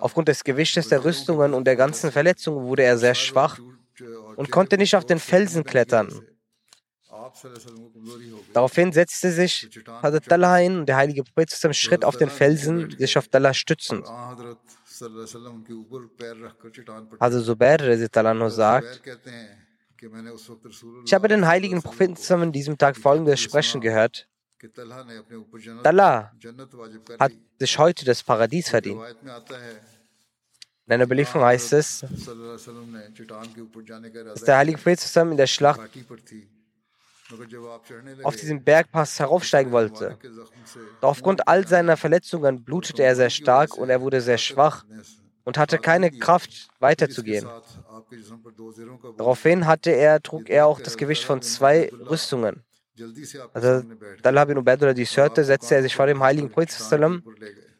[0.00, 3.58] Aufgrund des Gewichtes der Rüstungen und der ganzen Verletzungen wurde er sehr schwach
[4.36, 6.26] und konnte nicht auf den Felsen klettern.
[8.52, 9.68] Daraufhin setzte sich
[10.02, 13.52] Hazrat Talha hin und der heilige Prophet zusammen schritt auf den Felsen, sich auf Talha
[13.54, 14.06] stützend.
[17.20, 19.02] Hazrat Zubair sagt,
[21.04, 24.29] ich habe den heiligen Propheten an diesem Tag folgendes Sprechen gehört.
[25.82, 26.32] Talha
[27.18, 29.00] hat sich heute das Paradies verdient.
[30.86, 32.26] In einer Belieferung heißt es, dass
[34.44, 35.80] der heilige Prophet zusammen in der Schlacht
[38.24, 40.18] auf diesem Bergpass heraufsteigen wollte.
[41.00, 44.84] Doch aufgrund all seiner Verletzungen blutete er sehr stark und er wurde sehr schwach
[45.44, 47.48] und hatte keine Kraft weiterzugehen.
[49.16, 52.64] Daraufhin hatte er, trug er auch das Gewicht von zwei Rüstungen.
[53.52, 53.82] Also
[54.22, 56.70] Talha bin Ubaidullah dies hörte, setzte er sich vor dem heiligen Prophet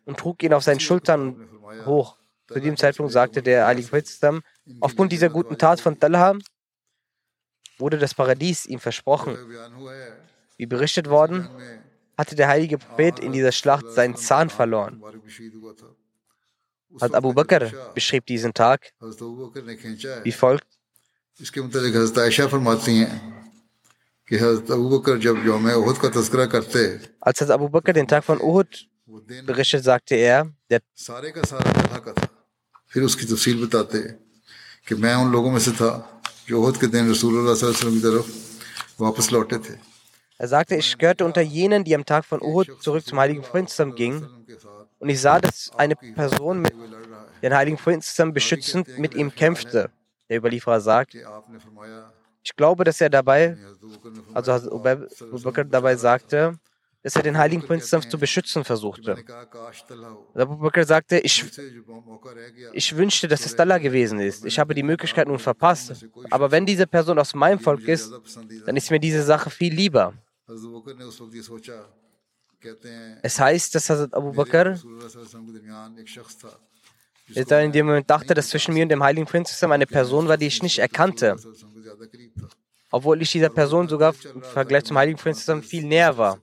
[0.04, 1.48] und trug ihn auf seinen Schultern
[1.84, 2.16] hoch.
[2.48, 4.42] Zu diesem Zeitpunkt sagte der heilige Prophet,
[4.80, 6.36] aufgrund dieser guten Tat von Talha
[7.78, 9.36] wurde das Paradies ihm versprochen.
[10.56, 11.48] Wie berichtet worden,
[12.18, 15.02] hatte der heilige Prophet in dieser Schlacht seinen Zahn verloren.
[17.00, 18.92] Hat Abu Bakr beschrieb diesen Tag
[20.24, 20.66] wie folgt.
[27.20, 28.88] Als Abu Bakr den Tag von Uhud
[29.44, 30.80] berichtet, sagte er, der
[40.38, 43.94] er sagte, ich gehörte unter jenen, die am Tag von Uhud zurück zum Heiligen Prinzen
[43.96, 44.46] gingen.
[45.00, 46.72] Und ich sah, dass eine Person mit
[47.42, 49.90] den Heiligen Prinzen beschützend mit ihm kämpfte.
[50.28, 51.16] Der Überlieferer sagt,
[52.42, 53.56] ich glaube, dass er dabei,
[54.32, 56.58] also, also Abu dabei sagte,
[57.02, 59.16] dass er den heiligen Prinzen zu beschützen versuchte.
[59.16, 61.44] Also, Abu Bakr sagte, ich,
[62.72, 64.44] ich wünschte, dass es Dalla gewesen ist.
[64.44, 66.04] Ich habe die Möglichkeit nun verpasst.
[66.30, 68.12] Aber wenn diese Person aus meinem Volk ist,
[68.66, 70.14] dann ist mir diese Sache viel lieber.
[73.22, 74.78] Es heißt, dass Hazrat Abu Bakr
[77.34, 80.46] in dem Moment dachte, dass zwischen mir und dem Heiligen Prinzessin eine Person war, die
[80.46, 81.36] ich nicht erkannte.
[82.90, 86.38] Obwohl ich dieser Person sogar im Vergleich zum heiligen Prinzessin viel näher war.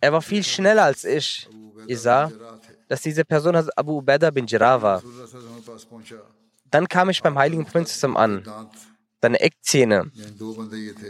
[0.00, 1.48] Er war viel schneller als ich.
[1.86, 2.30] Ich sah,
[2.88, 5.02] dass diese Person Abu Ubaidah bin Jirah war.
[6.70, 8.44] Dann kam ich beim heiligen Prinzessin an.
[9.22, 10.10] Seine Eckzähne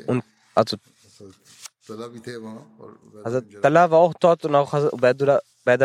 [0.07, 0.22] und
[0.55, 0.76] also
[3.24, 5.40] also Talha war auch dort und auch Ubaidullah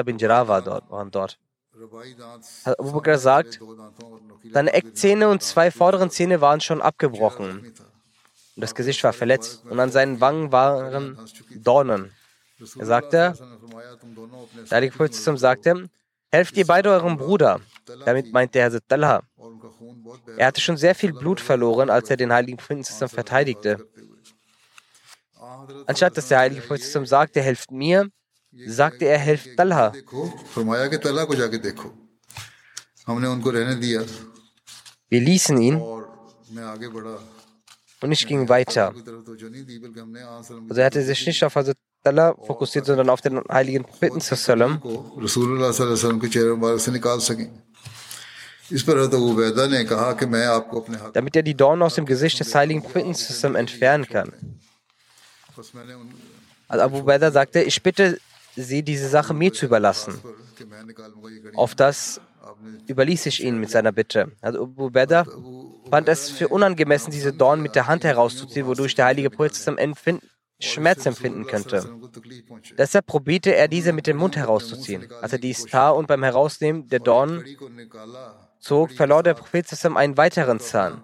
[0.06, 1.40] bin Jirah war dort, waren dort.
[2.78, 3.60] Abu Bakr sagt,
[4.52, 7.74] seine Eckzähne und zwei vorderen Zähne waren schon abgebrochen.
[8.56, 11.18] Und das Gesicht war verletzt und an seinen Wangen waren
[11.56, 12.12] Dornen.
[12.78, 13.34] Er sagte,
[14.70, 15.90] der Heilige Prophet sagte,
[16.32, 17.62] helft ihr beide eurem Bruder.
[18.06, 19.24] Damit meinte er Talha.
[20.38, 23.88] Er hatte schon sehr viel Blut verloren, als er den Heiligen Propheten verteidigte.
[25.88, 28.10] Anstatt dass der Heilige Prophet sagte, helft mir,
[28.52, 29.94] sagte er, helft Talha.
[35.10, 35.82] Wir ließen ihn
[38.02, 38.94] und ich ging weiter.
[40.70, 44.20] Also er hatte sich nicht auf Hazrat Allah fokussiert, sondern auf den heiligen Propheten.
[51.14, 54.32] Damit er die Dornen aus dem Gesicht des heiligen Propheten entfernen kann.
[56.68, 58.20] Also Abu Beda sagte, ich bitte
[58.64, 60.20] sie diese Sache mir zu überlassen.
[61.56, 62.22] Auf das
[62.88, 64.32] überließ ich ihn mit seiner Bitte.
[64.42, 65.26] Also Abu Beda
[65.90, 70.28] fand es für unangemessen, diese Dorn mit der Hand herauszuziehen, wodurch der heilige Prophet empfinden
[70.60, 71.90] Schmerz empfinden könnte.
[72.78, 75.10] Deshalb probierte er, diese mit dem Mund herauszuziehen.
[75.22, 77.46] Als er dies tat und beim Herausnehmen der Dorn
[78.60, 81.02] zog, verlor der Prophet einen weiteren Zahn.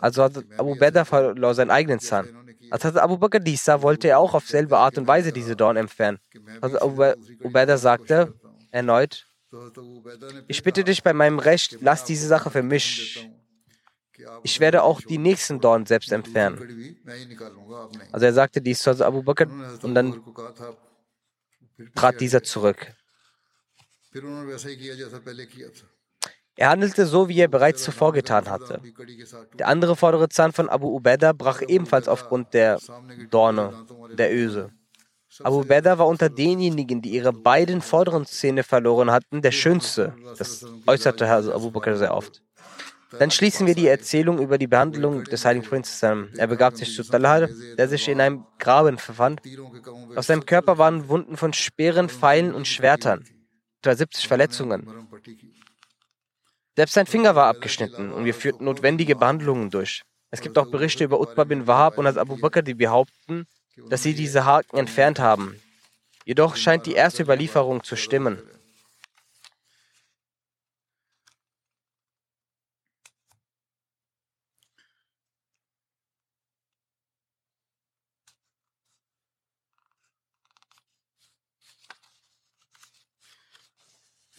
[0.00, 2.28] Also hat Abu Bakr verlor seinen eigenen Zahn.
[2.70, 5.56] Als Hazrat Abu Bakr dies sah, wollte er auch auf selbe Art und Weise diese
[5.56, 6.18] Dorn entfernen.
[6.60, 8.34] Hazrat also Abu Bakr sagte
[8.70, 9.26] erneut,
[10.48, 13.30] ich bitte dich bei meinem Recht, lass diese Sache für mich.
[14.42, 16.96] Ich werde auch die nächsten Dorn selbst entfernen.
[18.12, 19.46] Also er sagte dies zu Hazrat Abu Bakr
[19.82, 20.22] und dann
[21.94, 22.92] trat dieser zurück.
[26.56, 28.80] Er handelte so, wie er bereits zuvor getan hatte.
[29.58, 32.78] Der andere vordere Zahn von Abu Ubaidah brach ebenfalls aufgrund der
[33.30, 33.72] Dorne,
[34.16, 34.70] der Öse.
[35.42, 40.14] Abu Ubaidah war unter denjenigen, die ihre beiden vorderen Zähne verloren hatten, der schönste.
[40.38, 42.40] Das äußerte Herr Abu Bakr sehr oft.
[43.18, 46.30] Dann schließen wir die Erzählung über die Behandlung des heiligen Prinzen.
[46.36, 47.48] Er begab sich zu Talal,
[47.78, 49.40] der sich in einem Graben befand.
[50.16, 53.24] Auf seinem Körper waren Wunden von Speeren, Pfeilen und Schwertern,
[53.82, 55.08] etwa 70 Verletzungen.
[56.73, 60.01] मरम पट्टी की Selbst sein Finger war abgeschnitten und wir führten notwendige Behandlungen durch.
[60.31, 63.45] Es gibt auch Berichte über Utbah bin Wahab und Abu Bakr, die behaupten,
[63.89, 65.61] dass sie diese Haken entfernt haben.
[66.25, 68.41] Jedoch scheint die erste Überlieferung zu stimmen.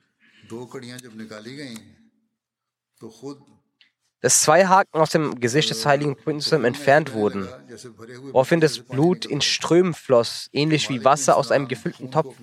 [4.21, 7.49] dass zwei Haken aus dem Gesicht des heiligen Prinzen entfernt wurden,
[8.33, 12.37] woraufhin das Blut in Strömen floss, ähnlich wie Wasser aus einem gefüllten Topf.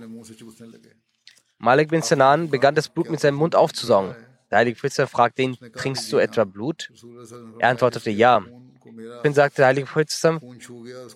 [1.57, 4.15] Malik bin Sinan begann das Blut mit seinem Mund aufzusaugen.
[4.49, 6.91] Der heilige Priester fragte ihn, trinkst du etwa Blut?
[7.59, 8.43] Er antwortete, ja.
[9.23, 10.39] Dann sagte der heilige Priester,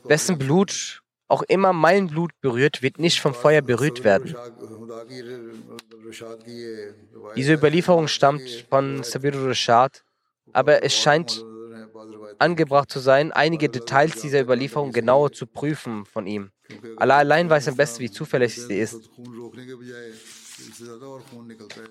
[0.03, 4.36] wessen Blut auch immer mein Blut berührt, wird nicht vom Feuer berührt werden.
[7.36, 10.03] Diese Überlieferung stammt von Sabir Rashad,
[10.53, 11.45] aber es scheint
[12.39, 16.51] angebracht zu sein, einige Details dieser Überlieferung genauer zu prüfen von ihm.
[16.97, 19.09] Allah allein weiß am besten, wie zuverlässig sie ist.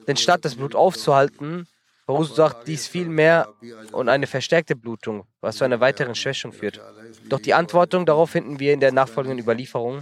[0.06, 1.68] Denn statt das Blut aufzuhalten,
[2.08, 3.52] verursacht dies viel mehr
[3.92, 6.80] und eine verstärkte Blutung, was zu einer weiteren Schwächung führt.
[7.28, 10.00] Doch die Antwortung darauf finden wir in der nachfolgenden Überlieferung.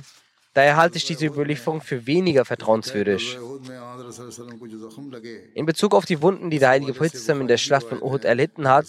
[0.55, 3.37] Daher halte ich diese Überlieferung für weniger vertrauenswürdig.
[5.55, 8.69] In Bezug auf die Wunden, die der heilige Prophet in der Schlacht von Uhud erlitten
[8.69, 8.87] hat,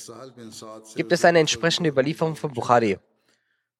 [0.96, 3.00] gibt es eine entsprechende Überlieferung von Bukhari.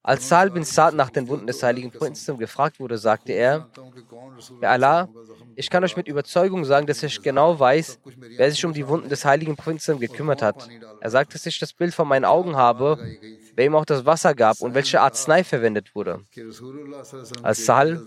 [0.08, 3.68] Als Sal bin Sa'd nach den Wunden des heiligen Propheten gefragt wurde, sagte er,
[4.62, 5.10] Ja Allah,
[5.58, 8.00] ich kann euch mit Überzeugung sagen, dass ich genau weiß,
[8.38, 10.70] wer sich um die Wunden des heiligen Propheten gekümmert hat.
[11.02, 12.98] Er sagt, dass ich das Bild vor meinen Augen habe,
[13.54, 16.22] wer ihm auch das Wasser gab und welche Arznei verwendet wurde.
[17.44, 18.02] Als Sal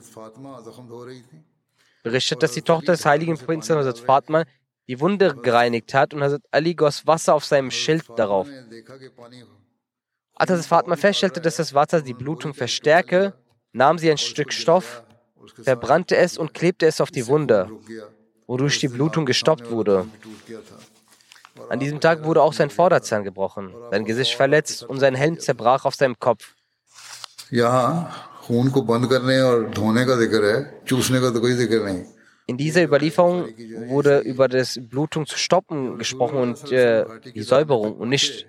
[2.02, 4.44] berichtet, dass die Tochter des heiligen Propheten, Hazrat Fatma,
[4.88, 8.48] die Wunde gereinigt hat und Hazrat Ali goss Wasser auf seinem Schild darauf.
[10.40, 13.34] Als das Fatma feststellte, dass das Wasser die Blutung verstärke,
[13.74, 15.02] nahm sie ein Stück Stoff,
[15.62, 17.68] verbrannte es und klebte es auf die Wunde,
[18.46, 20.06] wodurch die Blutung gestoppt wurde.
[21.68, 25.84] An diesem Tag wurde auch sein Vorderzahn gebrochen, sein Gesicht verletzt und sein Helm zerbrach
[25.84, 26.54] auf seinem Kopf.
[32.46, 33.44] In dieser Überlieferung
[33.88, 38.46] wurde über das Blutung zu stoppen gesprochen und äh, die Säuberung und nicht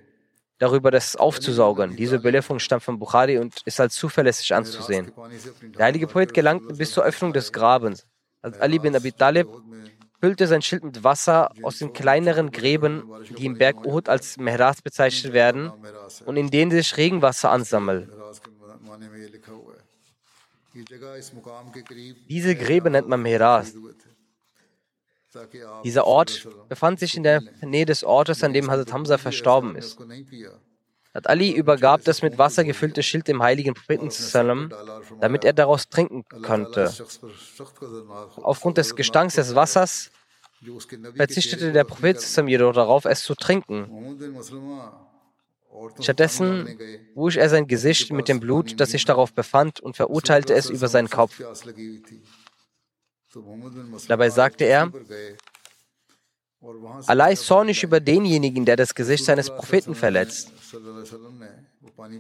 [0.62, 1.96] darüber, das aufzusaugen.
[1.96, 5.12] Diese Überlieferung stammt von Bukhari und ist als zuverlässig anzusehen.
[5.78, 8.06] Der heilige Poet gelangte bis zur Öffnung des Grabens.
[8.42, 9.48] Als Ali bin Abi Talib
[10.20, 13.04] füllte sein Schild mit Wasser aus den kleineren Gräben,
[13.38, 15.72] die im Berg Uhud als Mehras bezeichnet werden
[16.26, 18.08] und in denen sich Regenwasser ansammelt.
[22.30, 23.74] Diese Gräber nennt man Mehras.
[25.84, 29.98] Dieser Ort befand sich in der Nähe des Ortes, an dem Hazrat Hamza verstorben ist.
[31.14, 34.10] Hat Ali übergab das mit Wasser gefüllte Schild dem heiligen Propheten,
[35.20, 36.94] damit er daraus trinken konnte.
[38.38, 40.12] Aufgrund des Gestanks des Wassers
[41.16, 43.90] verzichtete der Prophet jedoch darauf, es zu trinken.
[46.00, 46.78] Stattdessen
[47.16, 50.88] wusch er sein Gesicht mit dem Blut, das sich darauf befand, und verurteilte es über
[50.88, 51.42] seinen Kopf.
[54.08, 54.92] Dabei sagte er,
[57.08, 60.52] Allah ist zornig über denjenigen, der das Gesicht seines Propheten verletzt.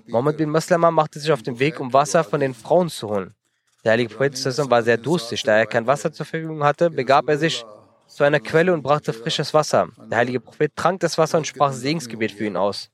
[0.07, 3.35] Mohammed bin Maslama machte sich auf den Weg, um Wasser von den Frauen zu holen.
[3.83, 4.33] Der heilige Prophet
[4.69, 5.43] war sehr durstig.
[5.43, 7.63] Da er kein Wasser zur Verfügung hatte, begab er sich
[8.07, 9.89] zu einer Quelle und brachte frisches Wasser.
[10.09, 12.89] Der heilige Prophet trank das Wasser und sprach Segensgebet für ihn aus.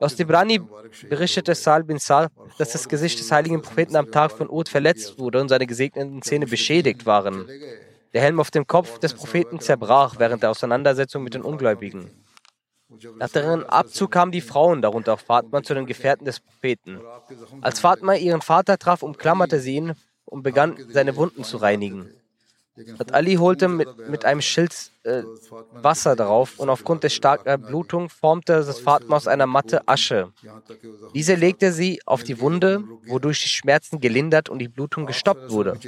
[0.00, 0.60] Aus Dibrani
[1.08, 5.18] berichtete Sal bin Sal, dass das Gesicht des heiligen Propheten am Tag von Ud verletzt
[5.18, 7.46] wurde und seine gesegneten Zähne beschädigt waren.
[8.12, 12.10] Der Helm auf dem Kopf des Propheten zerbrach während der Auseinandersetzung mit den Ungläubigen.
[13.16, 17.00] Nach deren Abzug kamen die Frauen, darunter auch Fatma, zu den Gefährten des Propheten.
[17.60, 19.92] Als Fatma ihren Vater traf, umklammerte sie ihn
[20.24, 22.10] und begann, seine Wunden zu reinigen.
[22.98, 24.74] Hat Ali holte mit, mit einem Schild
[25.04, 25.22] äh,
[25.72, 30.32] Wasser darauf und aufgrund der starken Blutung formte das Fatma aus einer Matte Asche.
[31.14, 35.78] Diese legte sie auf die Wunde, wodurch die Schmerzen gelindert und die Blutung gestoppt wurde.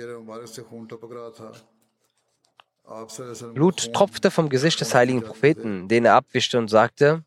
[3.52, 7.22] Blut tropfte vom Gesicht des heiligen Propheten, den er abwischte und sagte,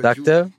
[0.00, 0.52] sagte,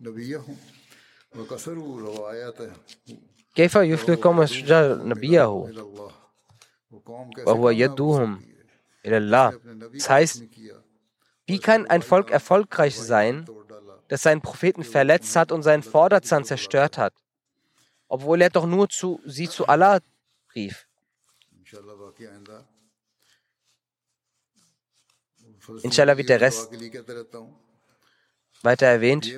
[3.54, 5.70] كيف يفلح قوم الشجار نبيه
[7.46, 8.42] وهو يدعوهم
[9.06, 9.60] إلى الله
[9.92, 10.42] Das heißt,
[11.46, 13.46] wie kann ein Volk erfolgreich sein,
[14.08, 17.14] das seinen Propheten verletzt hat und seinen Vorderzahn zerstört hat,
[18.08, 20.00] obwohl er doch nur zu, sie zu Allah
[20.54, 20.86] rief?
[25.82, 26.70] Inshallah wird der Rest
[28.61, 29.31] weiter erwähnt.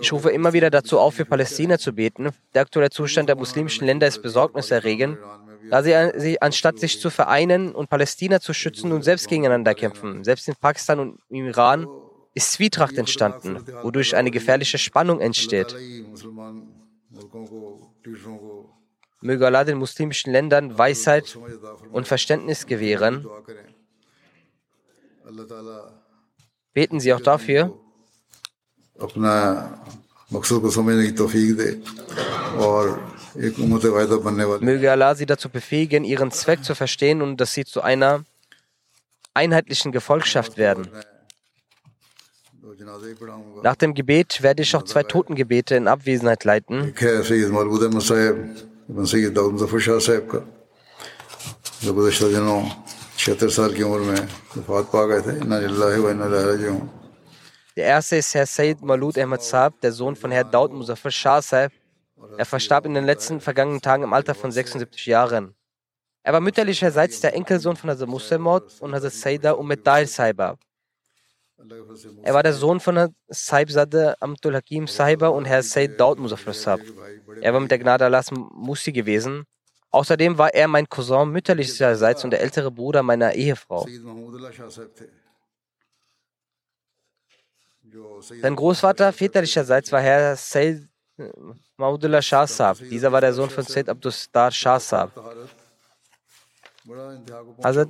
[0.00, 2.30] Ich rufe immer wieder dazu auf, für Palästina zu beten.
[2.54, 5.18] Der aktuelle Zustand der muslimischen Länder ist besorgniserregend,
[5.70, 10.24] da sie, sie anstatt sich zu vereinen und Palästina zu schützen und selbst gegeneinander kämpfen.
[10.24, 11.86] Selbst in Pakistan und im Iran
[12.34, 15.74] ist Zwietracht entstanden, wodurch eine gefährliche Spannung entsteht.
[19.20, 21.38] Möge Allah den muslimischen Ländern Weisheit
[21.92, 23.26] und Verständnis gewähren.
[26.74, 27.72] Beten Sie auch dafür.
[34.60, 38.24] Möge Allah Sie dazu befähigen, Ihren Zweck zu verstehen und dass Sie zu einer
[39.34, 40.88] einheitlichen Gefolgschaft werden.
[43.62, 46.94] Nach dem Gebet werde ich auch zwei Totengebete in Abwesenheit leiten.
[57.76, 61.42] Der erste ist Herr Said Malud Ahmad Saab, der Sohn von Herr Daud Muzaffar Shah
[61.42, 61.72] Saab,
[62.36, 65.54] Er verstarb in den letzten vergangenen Tagen im Alter von 76 Jahren.
[66.22, 70.56] Er war mütterlicherseits der Enkelsohn von Hazrat Muslimot und Hazrat Saida Umeddai Saiba.
[72.22, 76.94] Er war der Sohn von Saibzade Amtul Hakim Sahiba und Herr Said Daud Muzaffar Sahib.
[77.40, 79.44] Er war mit der Gnade Allahs Musi gewesen.
[79.94, 83.86] Außerdem war er mein Cousin mütterlicherseits und der ältere Bruder meiner Ehefrau.
[88.42, 90.88] Sein Großvater väterlicherseits war Herr Said
[91.76, 92.90] Maudullah Shah Sahib.
[92.90, 95.12] Dieser war der Sohn von Said Abdustar Shah Sahib.
[97.62, 97.84] Also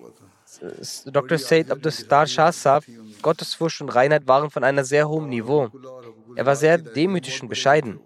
[1.07, 1.39] Dr.
[1.39, 2.85] Said Abdustar Shah Sahib,
[3.23, 5.71] Gottesfurcht und Reinheit waren von einem sehr hohen Niveau.
[6.37, 7.99] Er war sehr demütig und bescheiden.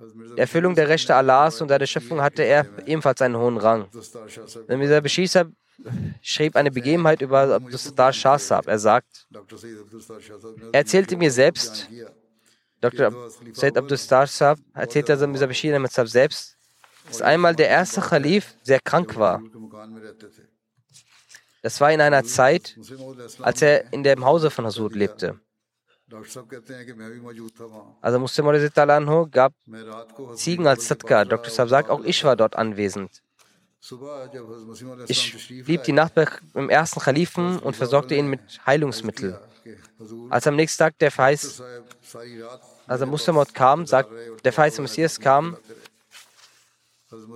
[0.00, 3.88] Der Erfüllung der Rechte Allahs und der Schöpfung hatte er ebenfalls einen hohen Rang.
[4.68, 5.50] Mirza Bashir
[6.22, 8.68] schrieb eine Begebenheit über Abdustar Shah Sahib.
[8.68, 9.26] Er sagt,
[10.72, 11.88] er erzählte mir selbst,
[12.80, 13.12] Dr.
[13.52, 16.56] Said Abdustar Sahib erzählte also Mirza Bashir selbst,
[17.08, 19.42] dass einmal der erste Khalif sehr krank war.
[21.62, 22.78] Das war in einer Zeit,
[23.40, 25.40] als er in dem Hause von Hasud lebte.
[28.00, 29.52] Also Muslim Anhu gab
[30.34, 31.24] Ziegen als Sadka.
[31.24, 31.50] Dr.
[31.50, 33.22] Sahib sagt, auch ich war dort anwesend.
[35.06, 36.14] Ich blieb die Nacht
[36.52, 39.36] beim ersten Khalifen und versorgte ihn mit Heilungsmitteln.
[40.30, 41.62] Als am nächsten Tag der Feis,
[42.86, 44.10] also Muslimot kam, sagt,
[44.44, 45.56] der Feis Messias kam,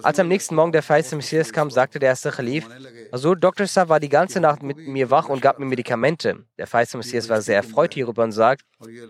[0.03, 2.69] als am nächsten Morgen der Feist Messias kam, sagte der erste Khalif,
[3.11, 3.67] also Dr.
[3.67, 6.45] Saab war die ganze Nacht mit mir wach und gab mir Medikamente.
[6.59, 8.65] Der Feist Messias war sehr erfreut hierüber und sagt,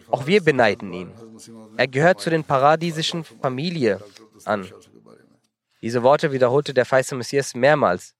[0.09, 1.13] auch wir beneiden ihn.
[1.77, 4.01] Er gehört zu den paradiesischen Familie
[4.45, 4.69] an.
[5.81, 8.15] Diese Worte wiederholte der Feist Messias mehrmals.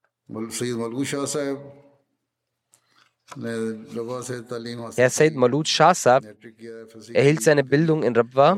[4.95, 6.25] Herr Said Malud Shah Saab
[7.13, 8.57] erhielt seine Bildung in Rabwa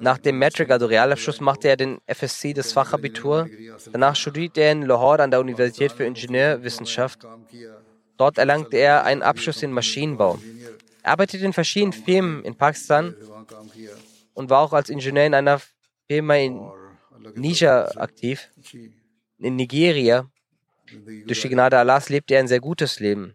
[0.00, 0.88] nach dem Matric, also
[1.40, 3.48] machte er den FSC, das Fachabitur.
[3.92, 7.26] Danach studierte er in Lahore an der Universität für Ingenieurwissenschaft.
[8.16, 10.38] Dort erlangte er einen Abschluss in Maschinenbau.
[11.02, 13.14] Er arbeitete in verschiedenen Firmen in Pakistan
[14.34, 15.60] und war auch als Ingenieur in einer
[16.08, 16.60] Firma in
[17.34, 18.48] Niger aktiv.
[19.38, 20.30] In Nigeria.
[21.26, 23.34] Durch die Gnade Allahs lebte er ein sehr gutes Leben.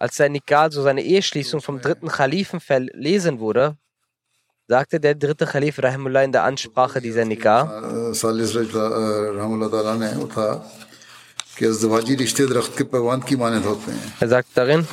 [0.00, 3.76] Als sein Nikah, also seine Eheschließung vom dritten Khalifen verlesen wurde,
[4.66, 7.64] sagte der dritte Khalif Rahimullah in der Ansprache dieser Nikah,
[14.20, 14.86] er sagt darin,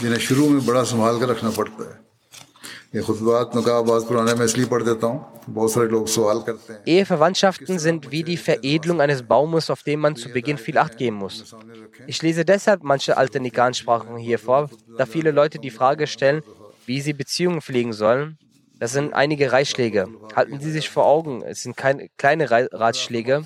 [6.85, 11.17] Eheverwandtschaften sind wie die Veredelung eines Baumes, auf dem man zu Beginn viel Acht geben
[11.17, 11.55] muss.
[12.05, 16.43] Ich lese deshalb manche alte Nikan-Sprachen hier vor, da viele Leute die Frage stellen,
[16.85, 18.37] wie sie Beziehungen pflegen sollen.
[18.79, 20.07] Das sind einige Ratschläge.
[20.35, 23.43] Halten Sie sich vor Augen, es sind keine kleine Ratschläge.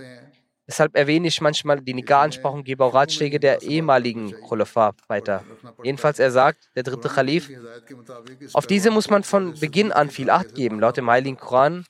[0.71, 5.43] Deshalb erwähne ich manchmal die Nikah-Ansprache und gebe auch Ratschläge der ehemaligen Khulafa weiter.
[5.83, 7.51] Jedenfalls, er sagt, der dritte Khalif,
[8.53, 10.79] auf diese muss man von Beginn an viel Acht geben.
[10.79, 11.83] Laut dem Heiligen Koran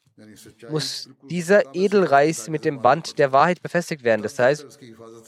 [0.71, 4.23] muss dieser Edelreis mit dem Band der Wahrheit befestigt werden.
[4.23, 4.79] Das heißt,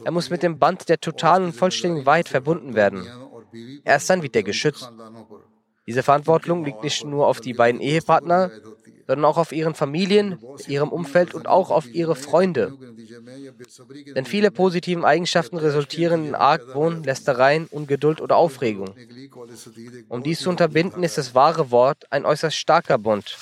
[0.03, 3.07] er muss mit dem Band der totalen und vollständigen Wahrheit verbunden werden.
[3.83, 4.91] Erst dann wird er geschützt.
[5.85, 8.49] Diese Verantwortung liegt nicht nur auf die beiden Ehepartner,
[9.07, 12.73] sondern auch auf ihren Familien, ihrem Umfeld und auch auf ihre Freunde.
[14.15, 18.93] Denn viele positiven Eigenschaften resultieren in Argwohn, Lästereien, Ungeduld oder Aufregung.
[20.09, 23.37] Um dies zu unterbinden, ist das wahre Wort ein äußerst starker Bund.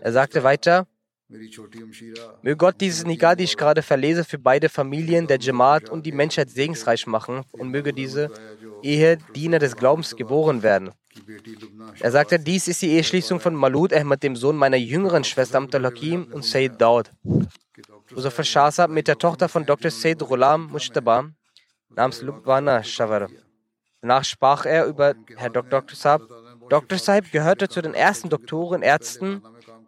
[0.00, 0.86] Er sagte weiter,
[2.42, 6.12] Möge Gott dieses Nikah, die ich gerade verlese, für beide Familien, der Jamaat und die
[6.12, 8.30] Menschheit segensreich machen und möge diese
[8.82, 10.90] Ehe Diener des Glaubens geboren werden.
[12.00, 15.84] Er sagte, dies ist die Eheschließung von Malud Ahmad, dem Sohn meiner jüngeren Schwester Amtal
[15.84, 17.10] Hakim und Sayyid Daud.
[18.14, 19.90] Muzaffar Shah mit der Tochter von Dr.
[19.90, 21.30] Sayyid Ghulam Mushtaba
[21.90, 23.28] namens Lubwana Shawar.
[24.00, 25.82] Danach sprach er über Herr Dr.
[25.94, 26.22] Saab.
[26.68, 26.98] Dr.
[26.98, 29.42] Saib gehörte zu den ersten Doktoren, Ärzten,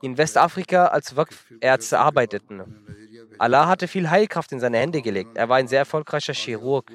[0.06, 2.62] in Westafrika als Waqf-Ärzte arbeiteten.
[3.38, 5.36] Allah hatte viel Heilkraft in seine Hände gelegt.
[5.36, 6.90] Er war ein sehr erfolgreicher Chirurg.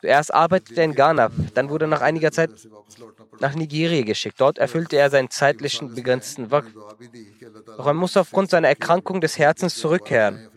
[0.00, 2.50] Zuerst arbeitete er in Ghana, dann wurde er nach einiger Zeit
[3.40, 4.40] nach Nigeria geschickt.
[4.40, 6.72] Dort erfüllte er seinen zeitlichen begrenzten Waqf.
[7.76, 10.48] Doch er musste aufgrund seiner Erkrankung des Herzens zurückkehren.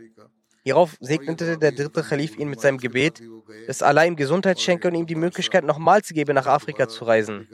[0.64, 3.22] Hierauf segnete der dritte Khalif ihn mit seinem Gebet,
[3.66, 7.48] dass Allah ihm Gesundheit schenke und ihm die Möglichkeit nochmals gebe, nach Afrika zu reisen.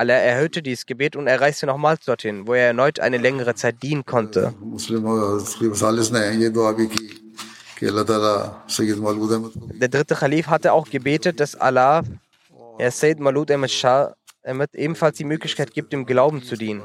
[0.00, 3.82] Allah erhöhte dieses Gebet und er reiste nochmals dorthin, wo er erneut eine längere Zeit
[3.82, 4.54] dienen konnte.
[9.82, 12.02] Der dritte Kalif hatte auch gebetet, dass Allah
[12.78, 16.82] Herr Said Malud Ahmed Shah Ahmed ebenfalls die Möglichkeit gibt, im Glauben zu dienen.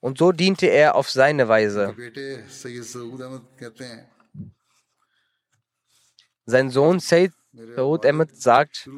[0.00, 1.96] Und so diente er auf seine Weise.
[6.44, 7.32] Sein Sohn Said
[7.76, 8.88] Saud Ahmed sagt,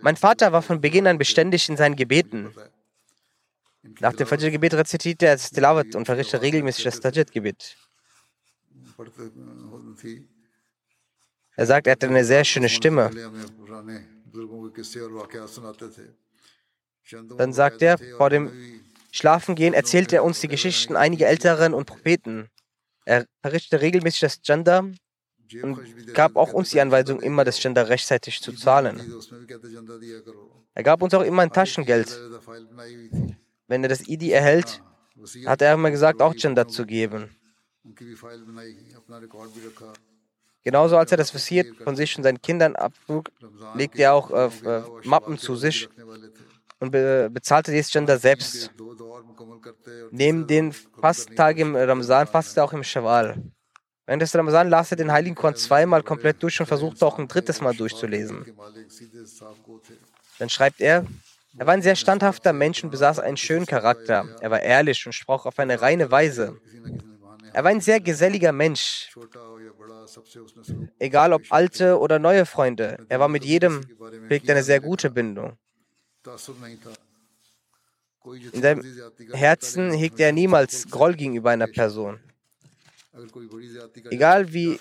[0.00, 2.54] mein Vater war von Beginn an beständig in seinen Gebeten.
[4.00, 7.76] Nach dem Fajr-Gebet rezitiert er das Tilawat und verrichtet regelmäßig das Tajid-Gebet.
[11.56, 13.10] Er sagt, er hatte eine sehr schöne Stimme.
[17.36, 18.82] Dann sagt er, vor dem
[19.12, 22.48] Schlafengehen erzählt er uns die Geschichten einiger Älteren und Propheten.
[23.04, 24.90] Er verrichtete regelmäßig das Janda
[25.62, 29.00] und gab auch uns die Anweisung, immer das Gender rechtzeitig zu zahlen.
[30.74, 32.18] Er gab uns auch immer ein Taschengeld.
[33.68, 34.82] Wenn er das ID erhält,
[35.46, 37.30] hat er immer gesagt, auch Gender zu geben.
[40.62, 43.30] Genauso als er das Visier von sich und seinen Kindern abflug,
[43.74, 45.88] legte er auch äh, äh, Mappen zu sich
[46.80, 48.70] und be äh, bezahlte dieses Gender selbst.
[50.10, 53.42] Neben den Fasttagen im Ramsan fastete er auch im Shawwal.
[54.06, 57.28] Während des Ramazan las er den Heiligen Koran zweimal komplett durch und versuchte auch ein
[57.28, 58.44] drittes Mal durchzulesen.
[60.38, 61.06] Dann schreibt er,
[61.56, 64.26] er war ein sehr standhafter Mensch und besaß einen schönen Charakter.
[64.40, 66.60] Er war ehrlich und sprach auf eine reine Weise.
[67.52, 69.14] Er war ein sehr geselliger Mensch,
[70.98, 73.06] egal ob alte oder neue Freunde.
[73.08, 73.82] Er war mit jedem,
[74.26, 75.56] pflegte eine sehr gute Bindung.
[78.52, 78.82] In seinem
[79.32, 82.18] Herzen hegte er niemals Groll gegenüber einer Person.
[84.10, 84.78] Egal wie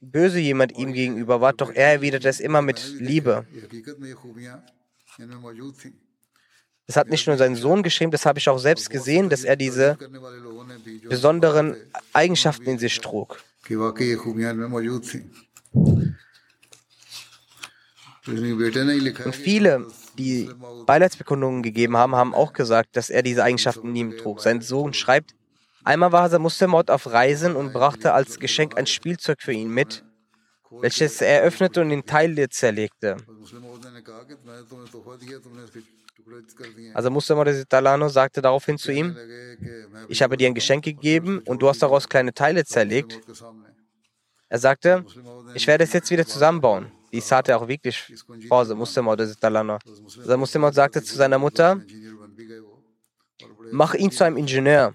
[0.00, 3.46] böse jemand ihm gegenüber war, doch er erwiderte es immer mit Liebe.
[6.86, 9.56] Das hat nicht nur sein Sohn geschrieben, das habe ich auch selbst gesehen, dass er
[9.56, 9.96] diese
[11.08, 11.76] besonderen
[12.12, 13.38] Eigenschaften in sich trug.
[18.26, 19.86] Und viele,
[20.18, 20.50] die
[20.86, 24.40] Beileidsbekundungen gegeben haben, haben auch gesagt, dass er diese Eigenschaften in ihm trug.
[24.40, 25.34] Sein Sohn schreibt,
[25.84, 30.04] Einmal war Hazrat Mustamot auf Reisen und brachte als Geschenk ein Spielzeug für ihn mit,
[30.70, 33.16] welches er öffnete und in Teile zerlegte.
[36.94, 37.48] Also Mustamot
[38.10, 39.16] sagte daraufhin zu ihm,
[40.08, 43.20] ich habe dir ein Geschenk gegeben und du hast daraus kleine Teile zerlegt.
[44.48, 45.04] Er sagte,
[45.54, 46.92] ich werde es jetzt wieder zusammenbauen.
[47.10, 48.14] Dies tat er auch wirklich
[48.48, 49.78] vor Mustamot Talano.
[50.18, 51.80] Also Mustamot sagte zu seiner Mutter,
[53.70, 54.94] mach ihn zu einem Ingenieur.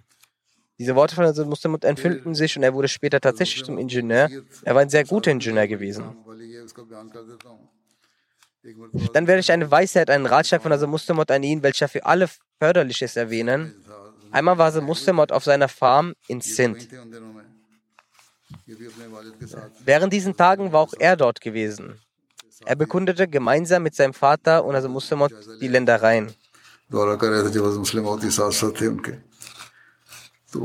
[0.80, 4.30] Diese Worte von Hazrat Muslim entfüllten sich und er wurde später tatsächlich zum Ingenieur.
[4.64, 6.16] Er war ein sehr guter Ingenieur gewesen.
[9.14, 12.30] Dann werde ich eine Weisheit, einen Ratschlag von Hazrat Muslim an ihn, welcher für alle
[12.60, 13.74] förderlich ist, erwähnen.
[14.32, 16.86] Einmal war Hazrat Muslim auf seiner Farm in Sindh.
[19.84, 22.00] Während diesen Tagen war auch er dort gewesen.
[22.66, 25.28] Er bekundete gemeinsam mit seinem Vater und Hazrat Muslim
[25.60, 26.34] die Ländereien.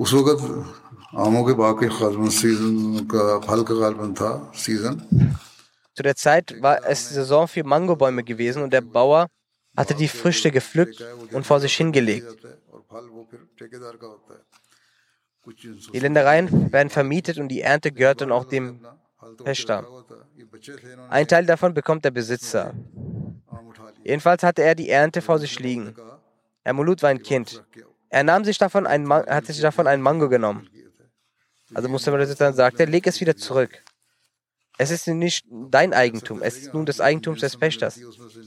[0.04, 0.42] उस वक्त
[1.26, 4.30] आमों के बाग के गालबन सीजन का फल का गालबन था
[4.66, 4.96] season
[5.98, 9.28] Zu der Zeit war es Saison für Mangobäume gewesen und der Bauer
[9.76, 11.00] hatte die Früchte gepflückt
[11.34, 12.28] und vor sich hingelegt.
[12.28, 14.42] जाता है और फल वो फिर ठेकेदार का होता है
[15.48, 18.66] कुछ Die Ländereien werden vermietet und die Ernte gehört dann auch dem
[19.22, 19.80] फल तो Pächter.
[19.80, 22.66] रखा हुआ था ये बच्चे थे इन्होंने Ein Teil davon bekommt der Besitzer.
[23.50, 25.96] आम उठा लिया Jedenfalls hatte er die Ernte vor sich liegen.
[26.66, 27.64] Herr Mulut war ein Kind.
[28.13, 30.69] Er nahm sich davon einen, hat sich davon einen Mango genommen.
[31.73, 33.83] Also Mustafa sagte, leg es wieder zurück.
[34.77, 37.99] Es ist nicht dein Eigentum, es ist nun das Eigentum des Pächters.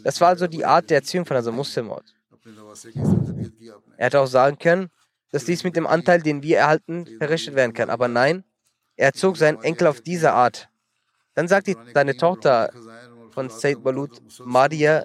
[0.03, 2.03] Das war also die Art der Erziehung von also Hazrat Muslimot.
[3.97, 4.91] Er hätte auch sagen können,
[5.31, 7.89] dass dies mit dem Anteil, den wir erhalten, verrichtet werden kann.
[7.89, 8.43] Aber nein,
[8.95, 10.69] er zog seinen Enkel auf diese Art.
[11.33, 12.71] Dann sagte seine Tochter
[13.31, 15.03] von Said Balut, Maria,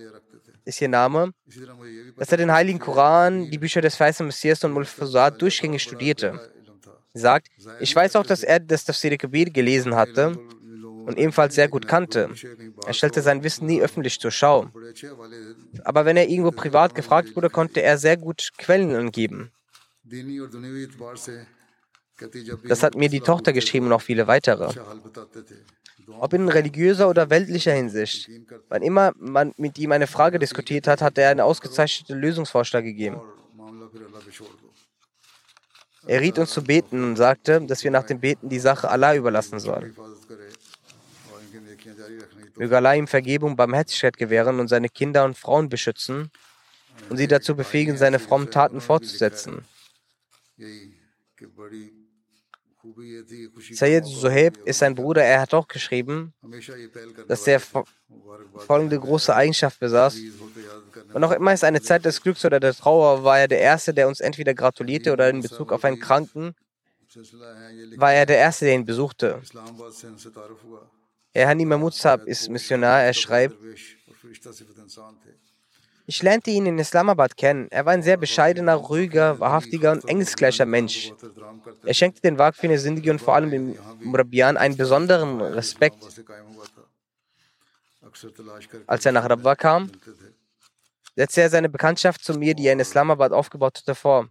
[0.64, 1.32] ist ihr Name,
[2.16, 6.40] dass er den Heiligen Koran, die Bücher des Weißen Messias und Mulfasad durchgängig studierte.
[7.12, 7.48] Er sagt,
[7.80, 10.38] ich weiß auch, dass er das Tafsir Kabir gelesen hatte
[11.06, 12.30] und ebenfalls sehr gut kannte.
[12.86, 14.68] Er stellte sein Wissen nie öffentlich zur Schau.
[15.84, 19.50] Aber wenn er irgendwo privat gefragt wurde, konnte er sehr gut Quellen angeben.
[22.64, 24.72] Das hat mir die Tochter geschrieben und auch viele weitere.
[26.18, 28.28] Ob in religiöser oder weltlicher Hinsicht.
[28.68, 33.20] Wann immer man mit ihm eine Frage diskutiert hat, hat er einen ausgezeichneten Lösungsvorschlag gegeben.
[36.06, 39.14] Er riet uns zu beten und sagte, dass wir nach dem Beten die Sache Allah
[39.14, 39.94] überlassen sollen.
[42.56, 46.30] Möge Allah ihm Vergebung, Barmherzigkeit gewähren und seine Kinder und Frauen beschützen
[47.08, 49.64] und sie dazu befähigen, seine frommen Taten fortzusetzen.
[53.72, 56.32] Sayyid Suhaib ist sein Bruder, er hat auch geschrieben,
[57.28, 60.16] dass er folgende große Eigenschaft besaß.
[61.12, 63.92] Und auch immer ist eine Zeit des Glücks oder der Trauer, war er der Erste,
[63.92, 66.54] der uns entweder gratulierte oder in Bezug auf einen Kranken,
[67.96, 69.40] war er der Erste, der ihn besuchte.
[71.32, 73.56] Er Hanima Mutzab ist Missionar, er schreibt,
[76.10, 77.68] ich lernte ihn in Islamabad kennen.
[77.70, 81.12] Er war ein sehr bescheidener, ruhiger, wahrhaftiger und engelsgleicher Mensch.
[81.84, 86.02] Er schenkte den Waqfin Sindhi und vor allem dem Murabian einen besonderen Respekt.
[88.88, 89.88] Als er nach Rabwa kam,
[91.14, 94.28] setzte er seine Bekanntschaft zu mir, die er in Islamabad aufgebaut hatte, vor.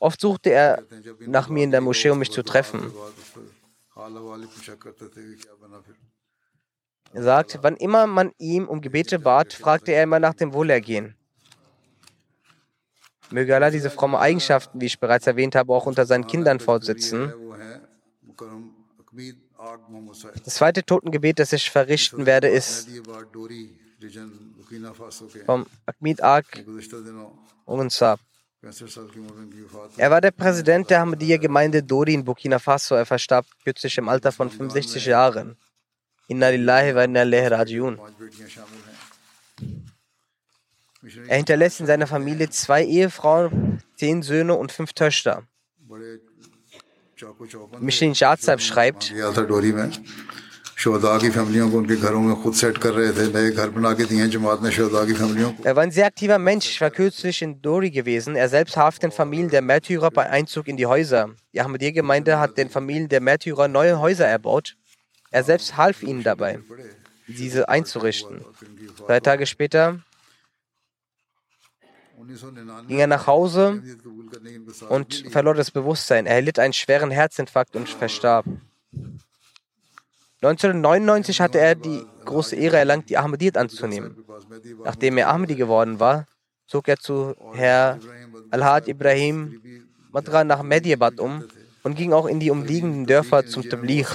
[0.00, 0.82] Oft suchte er
[1.20, 2.92] nach mir in der Moschee, um mich zu treffen
[7.14, 11.14] sagt, wann immer man ihm um Gebete bat, fragte er immer nach dem Wohlergehen.
[13.30, 17.32] Möge Allah diese frommen Eigenschaften, wie ich bereits erwähnt habe, auch unter seinen Kindern fortsetzen.
[20.44, 22.88] Das zweite Totengebet, das ich verrichten werde, ist
[25.46, 26.64] vom Ahmed Ark
[27.64, 28.20] Unsab.
[29.96, 32.94] Er war der Präsident der Ahmadiyya-Gemeinde Dori in Burkina Faso.
[32.94, 35.56] Er verstarb kürzlich im Alter von 65 Jahren.
[36.28, 37.98] Inna lillahi wa inna ilaihi rajiun.
[41.28, 45.42] Er hinterlässt in seiner Familie zwei Ehefrauen, zehn Söhne und fünf Töchter.
[47.80, 49.36] Mishin Shahzab schreibt, er
[55.76, 56.68] war ein sehr aktiver Mensch.
[56.70, 58.34] Ich war kürzlich in Dori gewesen.
[58.34, 61.30] Er selbst half den Familien der Märtyrer bei Einzug in die Häuser.
[61.52, 64.76] Die Ahmadiyya-Gemeinde hat den Familien der Märtyrer neue Häuser erbaut.
[65.32, 66.60] Er selbst half ihnen dabei,
[67.26, 68.44] diese einzurichten.
[69.06, 70.00] Drei Tage später
[72.86, 73.82] ging er nach Hause
[74.88, 76.26] und verlor das Bewusstsein.
[76.26, 78.46] Er erlitt einen schweren Herzinfarkt und verstarb.
[80.42, 84.24] 1999 hatte er die große Ehre erlangt, die Ahmadiyyat anzunehmen.
[84.84, 86.26] Nachdem er Ahmadi geworden war,
[86.66, 87.98] zog er zu Herr
[88.50, 89.62] Al-Had Ibrahim
[90.10, 91.44] Madra nach Mediabad um,
[91.82, 94.06] und ging auch in die umliegenden Dörfer zum Tabligh.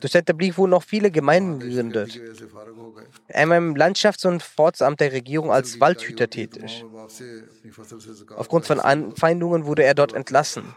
[0.00, 2.20] Durch den Tabligh wurden auch viele Gemeinden gegründet.
[3.28, 6.84] Er war im Landschafts- und Forstamt der Regierung als Waldhüter tätig.
[8.36, 10.74] Aufgrund von Anfeindungen wurde er dort entlassen.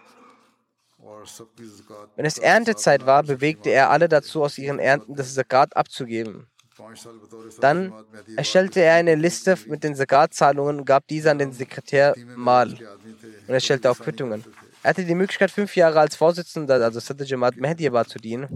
[2.15, 6.47] Wenn es Erntezeit war, bewegte er alle dazu, aus ihren Ernten das Zakat abzugeben.
[7.61, 7.93] Dann
[8.35, 12.69] erstellte er eine Liste mit den Zakat-Zahlungen und gab diese an den Sekretär Mal
[13.47, 14.43] und erstellte auch Quittungen.
[14.83, 18.47] Er hatte die Möglichkeit, fünf Jahre als Vorsitzender, also Sattajamat Mahdiabad, zu dienen.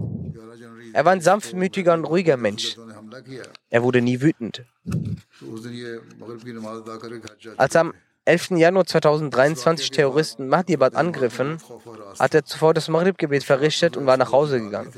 [0.92, 2.76] Er war ein sanftmütiger und ruhiger Mensch.
[3.68, 4.64] Er wurde nie wütend.
[7.56, 7.94] Als am
[8.26, 8.50] 11.
[8.50, 11.58] Januar 2023 Terroristen Mahdiabad angriffen,
[12.18, 14.92] hat er zuvor das Maghrib-Gebet verrichtet und war nach Hause gegangen.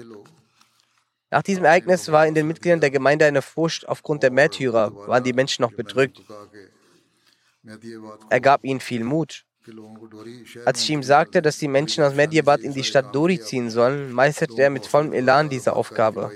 [1.32, 5.24] Nach diesem Ereignis war in den Mitgliedern der Gemeinde eine Furcht aufgrund der Märtyrer, waren
[5.24, 6.20] die Menschen noch bedrückt.
[8.28, 9.46] Er gab ihnen viel Mut.
[10.66, 14.12] Als ich ihm sagte, dass die Menschen aus Medjabad in die Stadt Dori ziehen sollen,
[14.12, 16.30] meisterte er mit vollem Elan diese Aufgabe.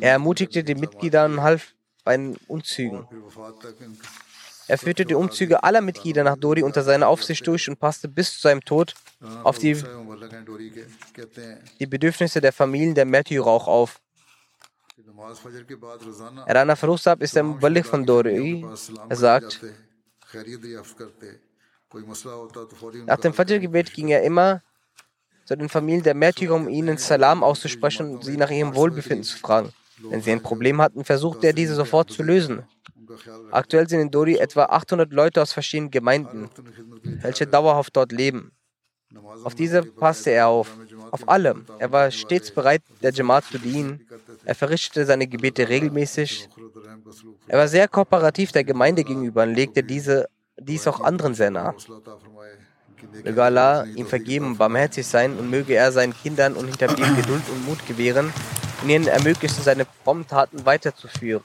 [0.00, 1.74] Er ermutigte die Mitglieder und half
[2.04, 3.08] bei den Unzügen.
[4.68, 8.34] Er führte die Umzüge aller Mitglieder nach Dori unter seiner Aufsicht durch und passte bis
[8.34, 8.94] zu seinem Tod
[9.42, 9.82] auf die,
[11.80, 14.00] die Bedürfnisse der Familien der Märtyrer auch auf.
[16.46, 18.64] Rana Farusab ist der Mubalik von Dori.
[19.08, 19.60] Er sagt,
[23.06, 24.62] nach dem Fajr-Gebet ging er immer
[25.46, 29.38] zu den Familien der Märtyrer, um ihnen Salam auszusprechen und sie nach ihrem Wohlbefinden zu
[29.38, 29.72] fragen.
[30.02, 32.64] Wenn sie ein Problem hatten, versuchte er diese sofort zu lösen.
[33.50, 36.50] Aktuell sind in Dori etwa 800 Leute aus verschiedenen Gemeinden,
[37.22, 38.52] welche dauerhaft dort leben.
[39.44, 40.76] Auf diese passte er auf,
[41.10, 41.56] auf alle.
[41.78, 44.06] Er war stets bereit, der Jamaat zu dienen.
[44.44, 46.48] Er verrichtete seine Gebete regelmäßig.
[47.46, 50.28] Er war sehr kooperativ der Gemeinde gegenüber und legte diese,
[50.58, 51.74] dies auch anderen sehr nah.
[53.24, 57.48] Möge Allah ihm vergeben und barmherzig sein und möge er seinen Kindern und Hinterbliebenen Geduld
[57.48, 58.32] und Mut gewähren
[58.82, 61.44] und ihnen ermöglichen, seine frommen Taten weiterzuführen.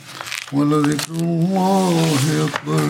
[0.52, 2.88] ولذكر الله أكبر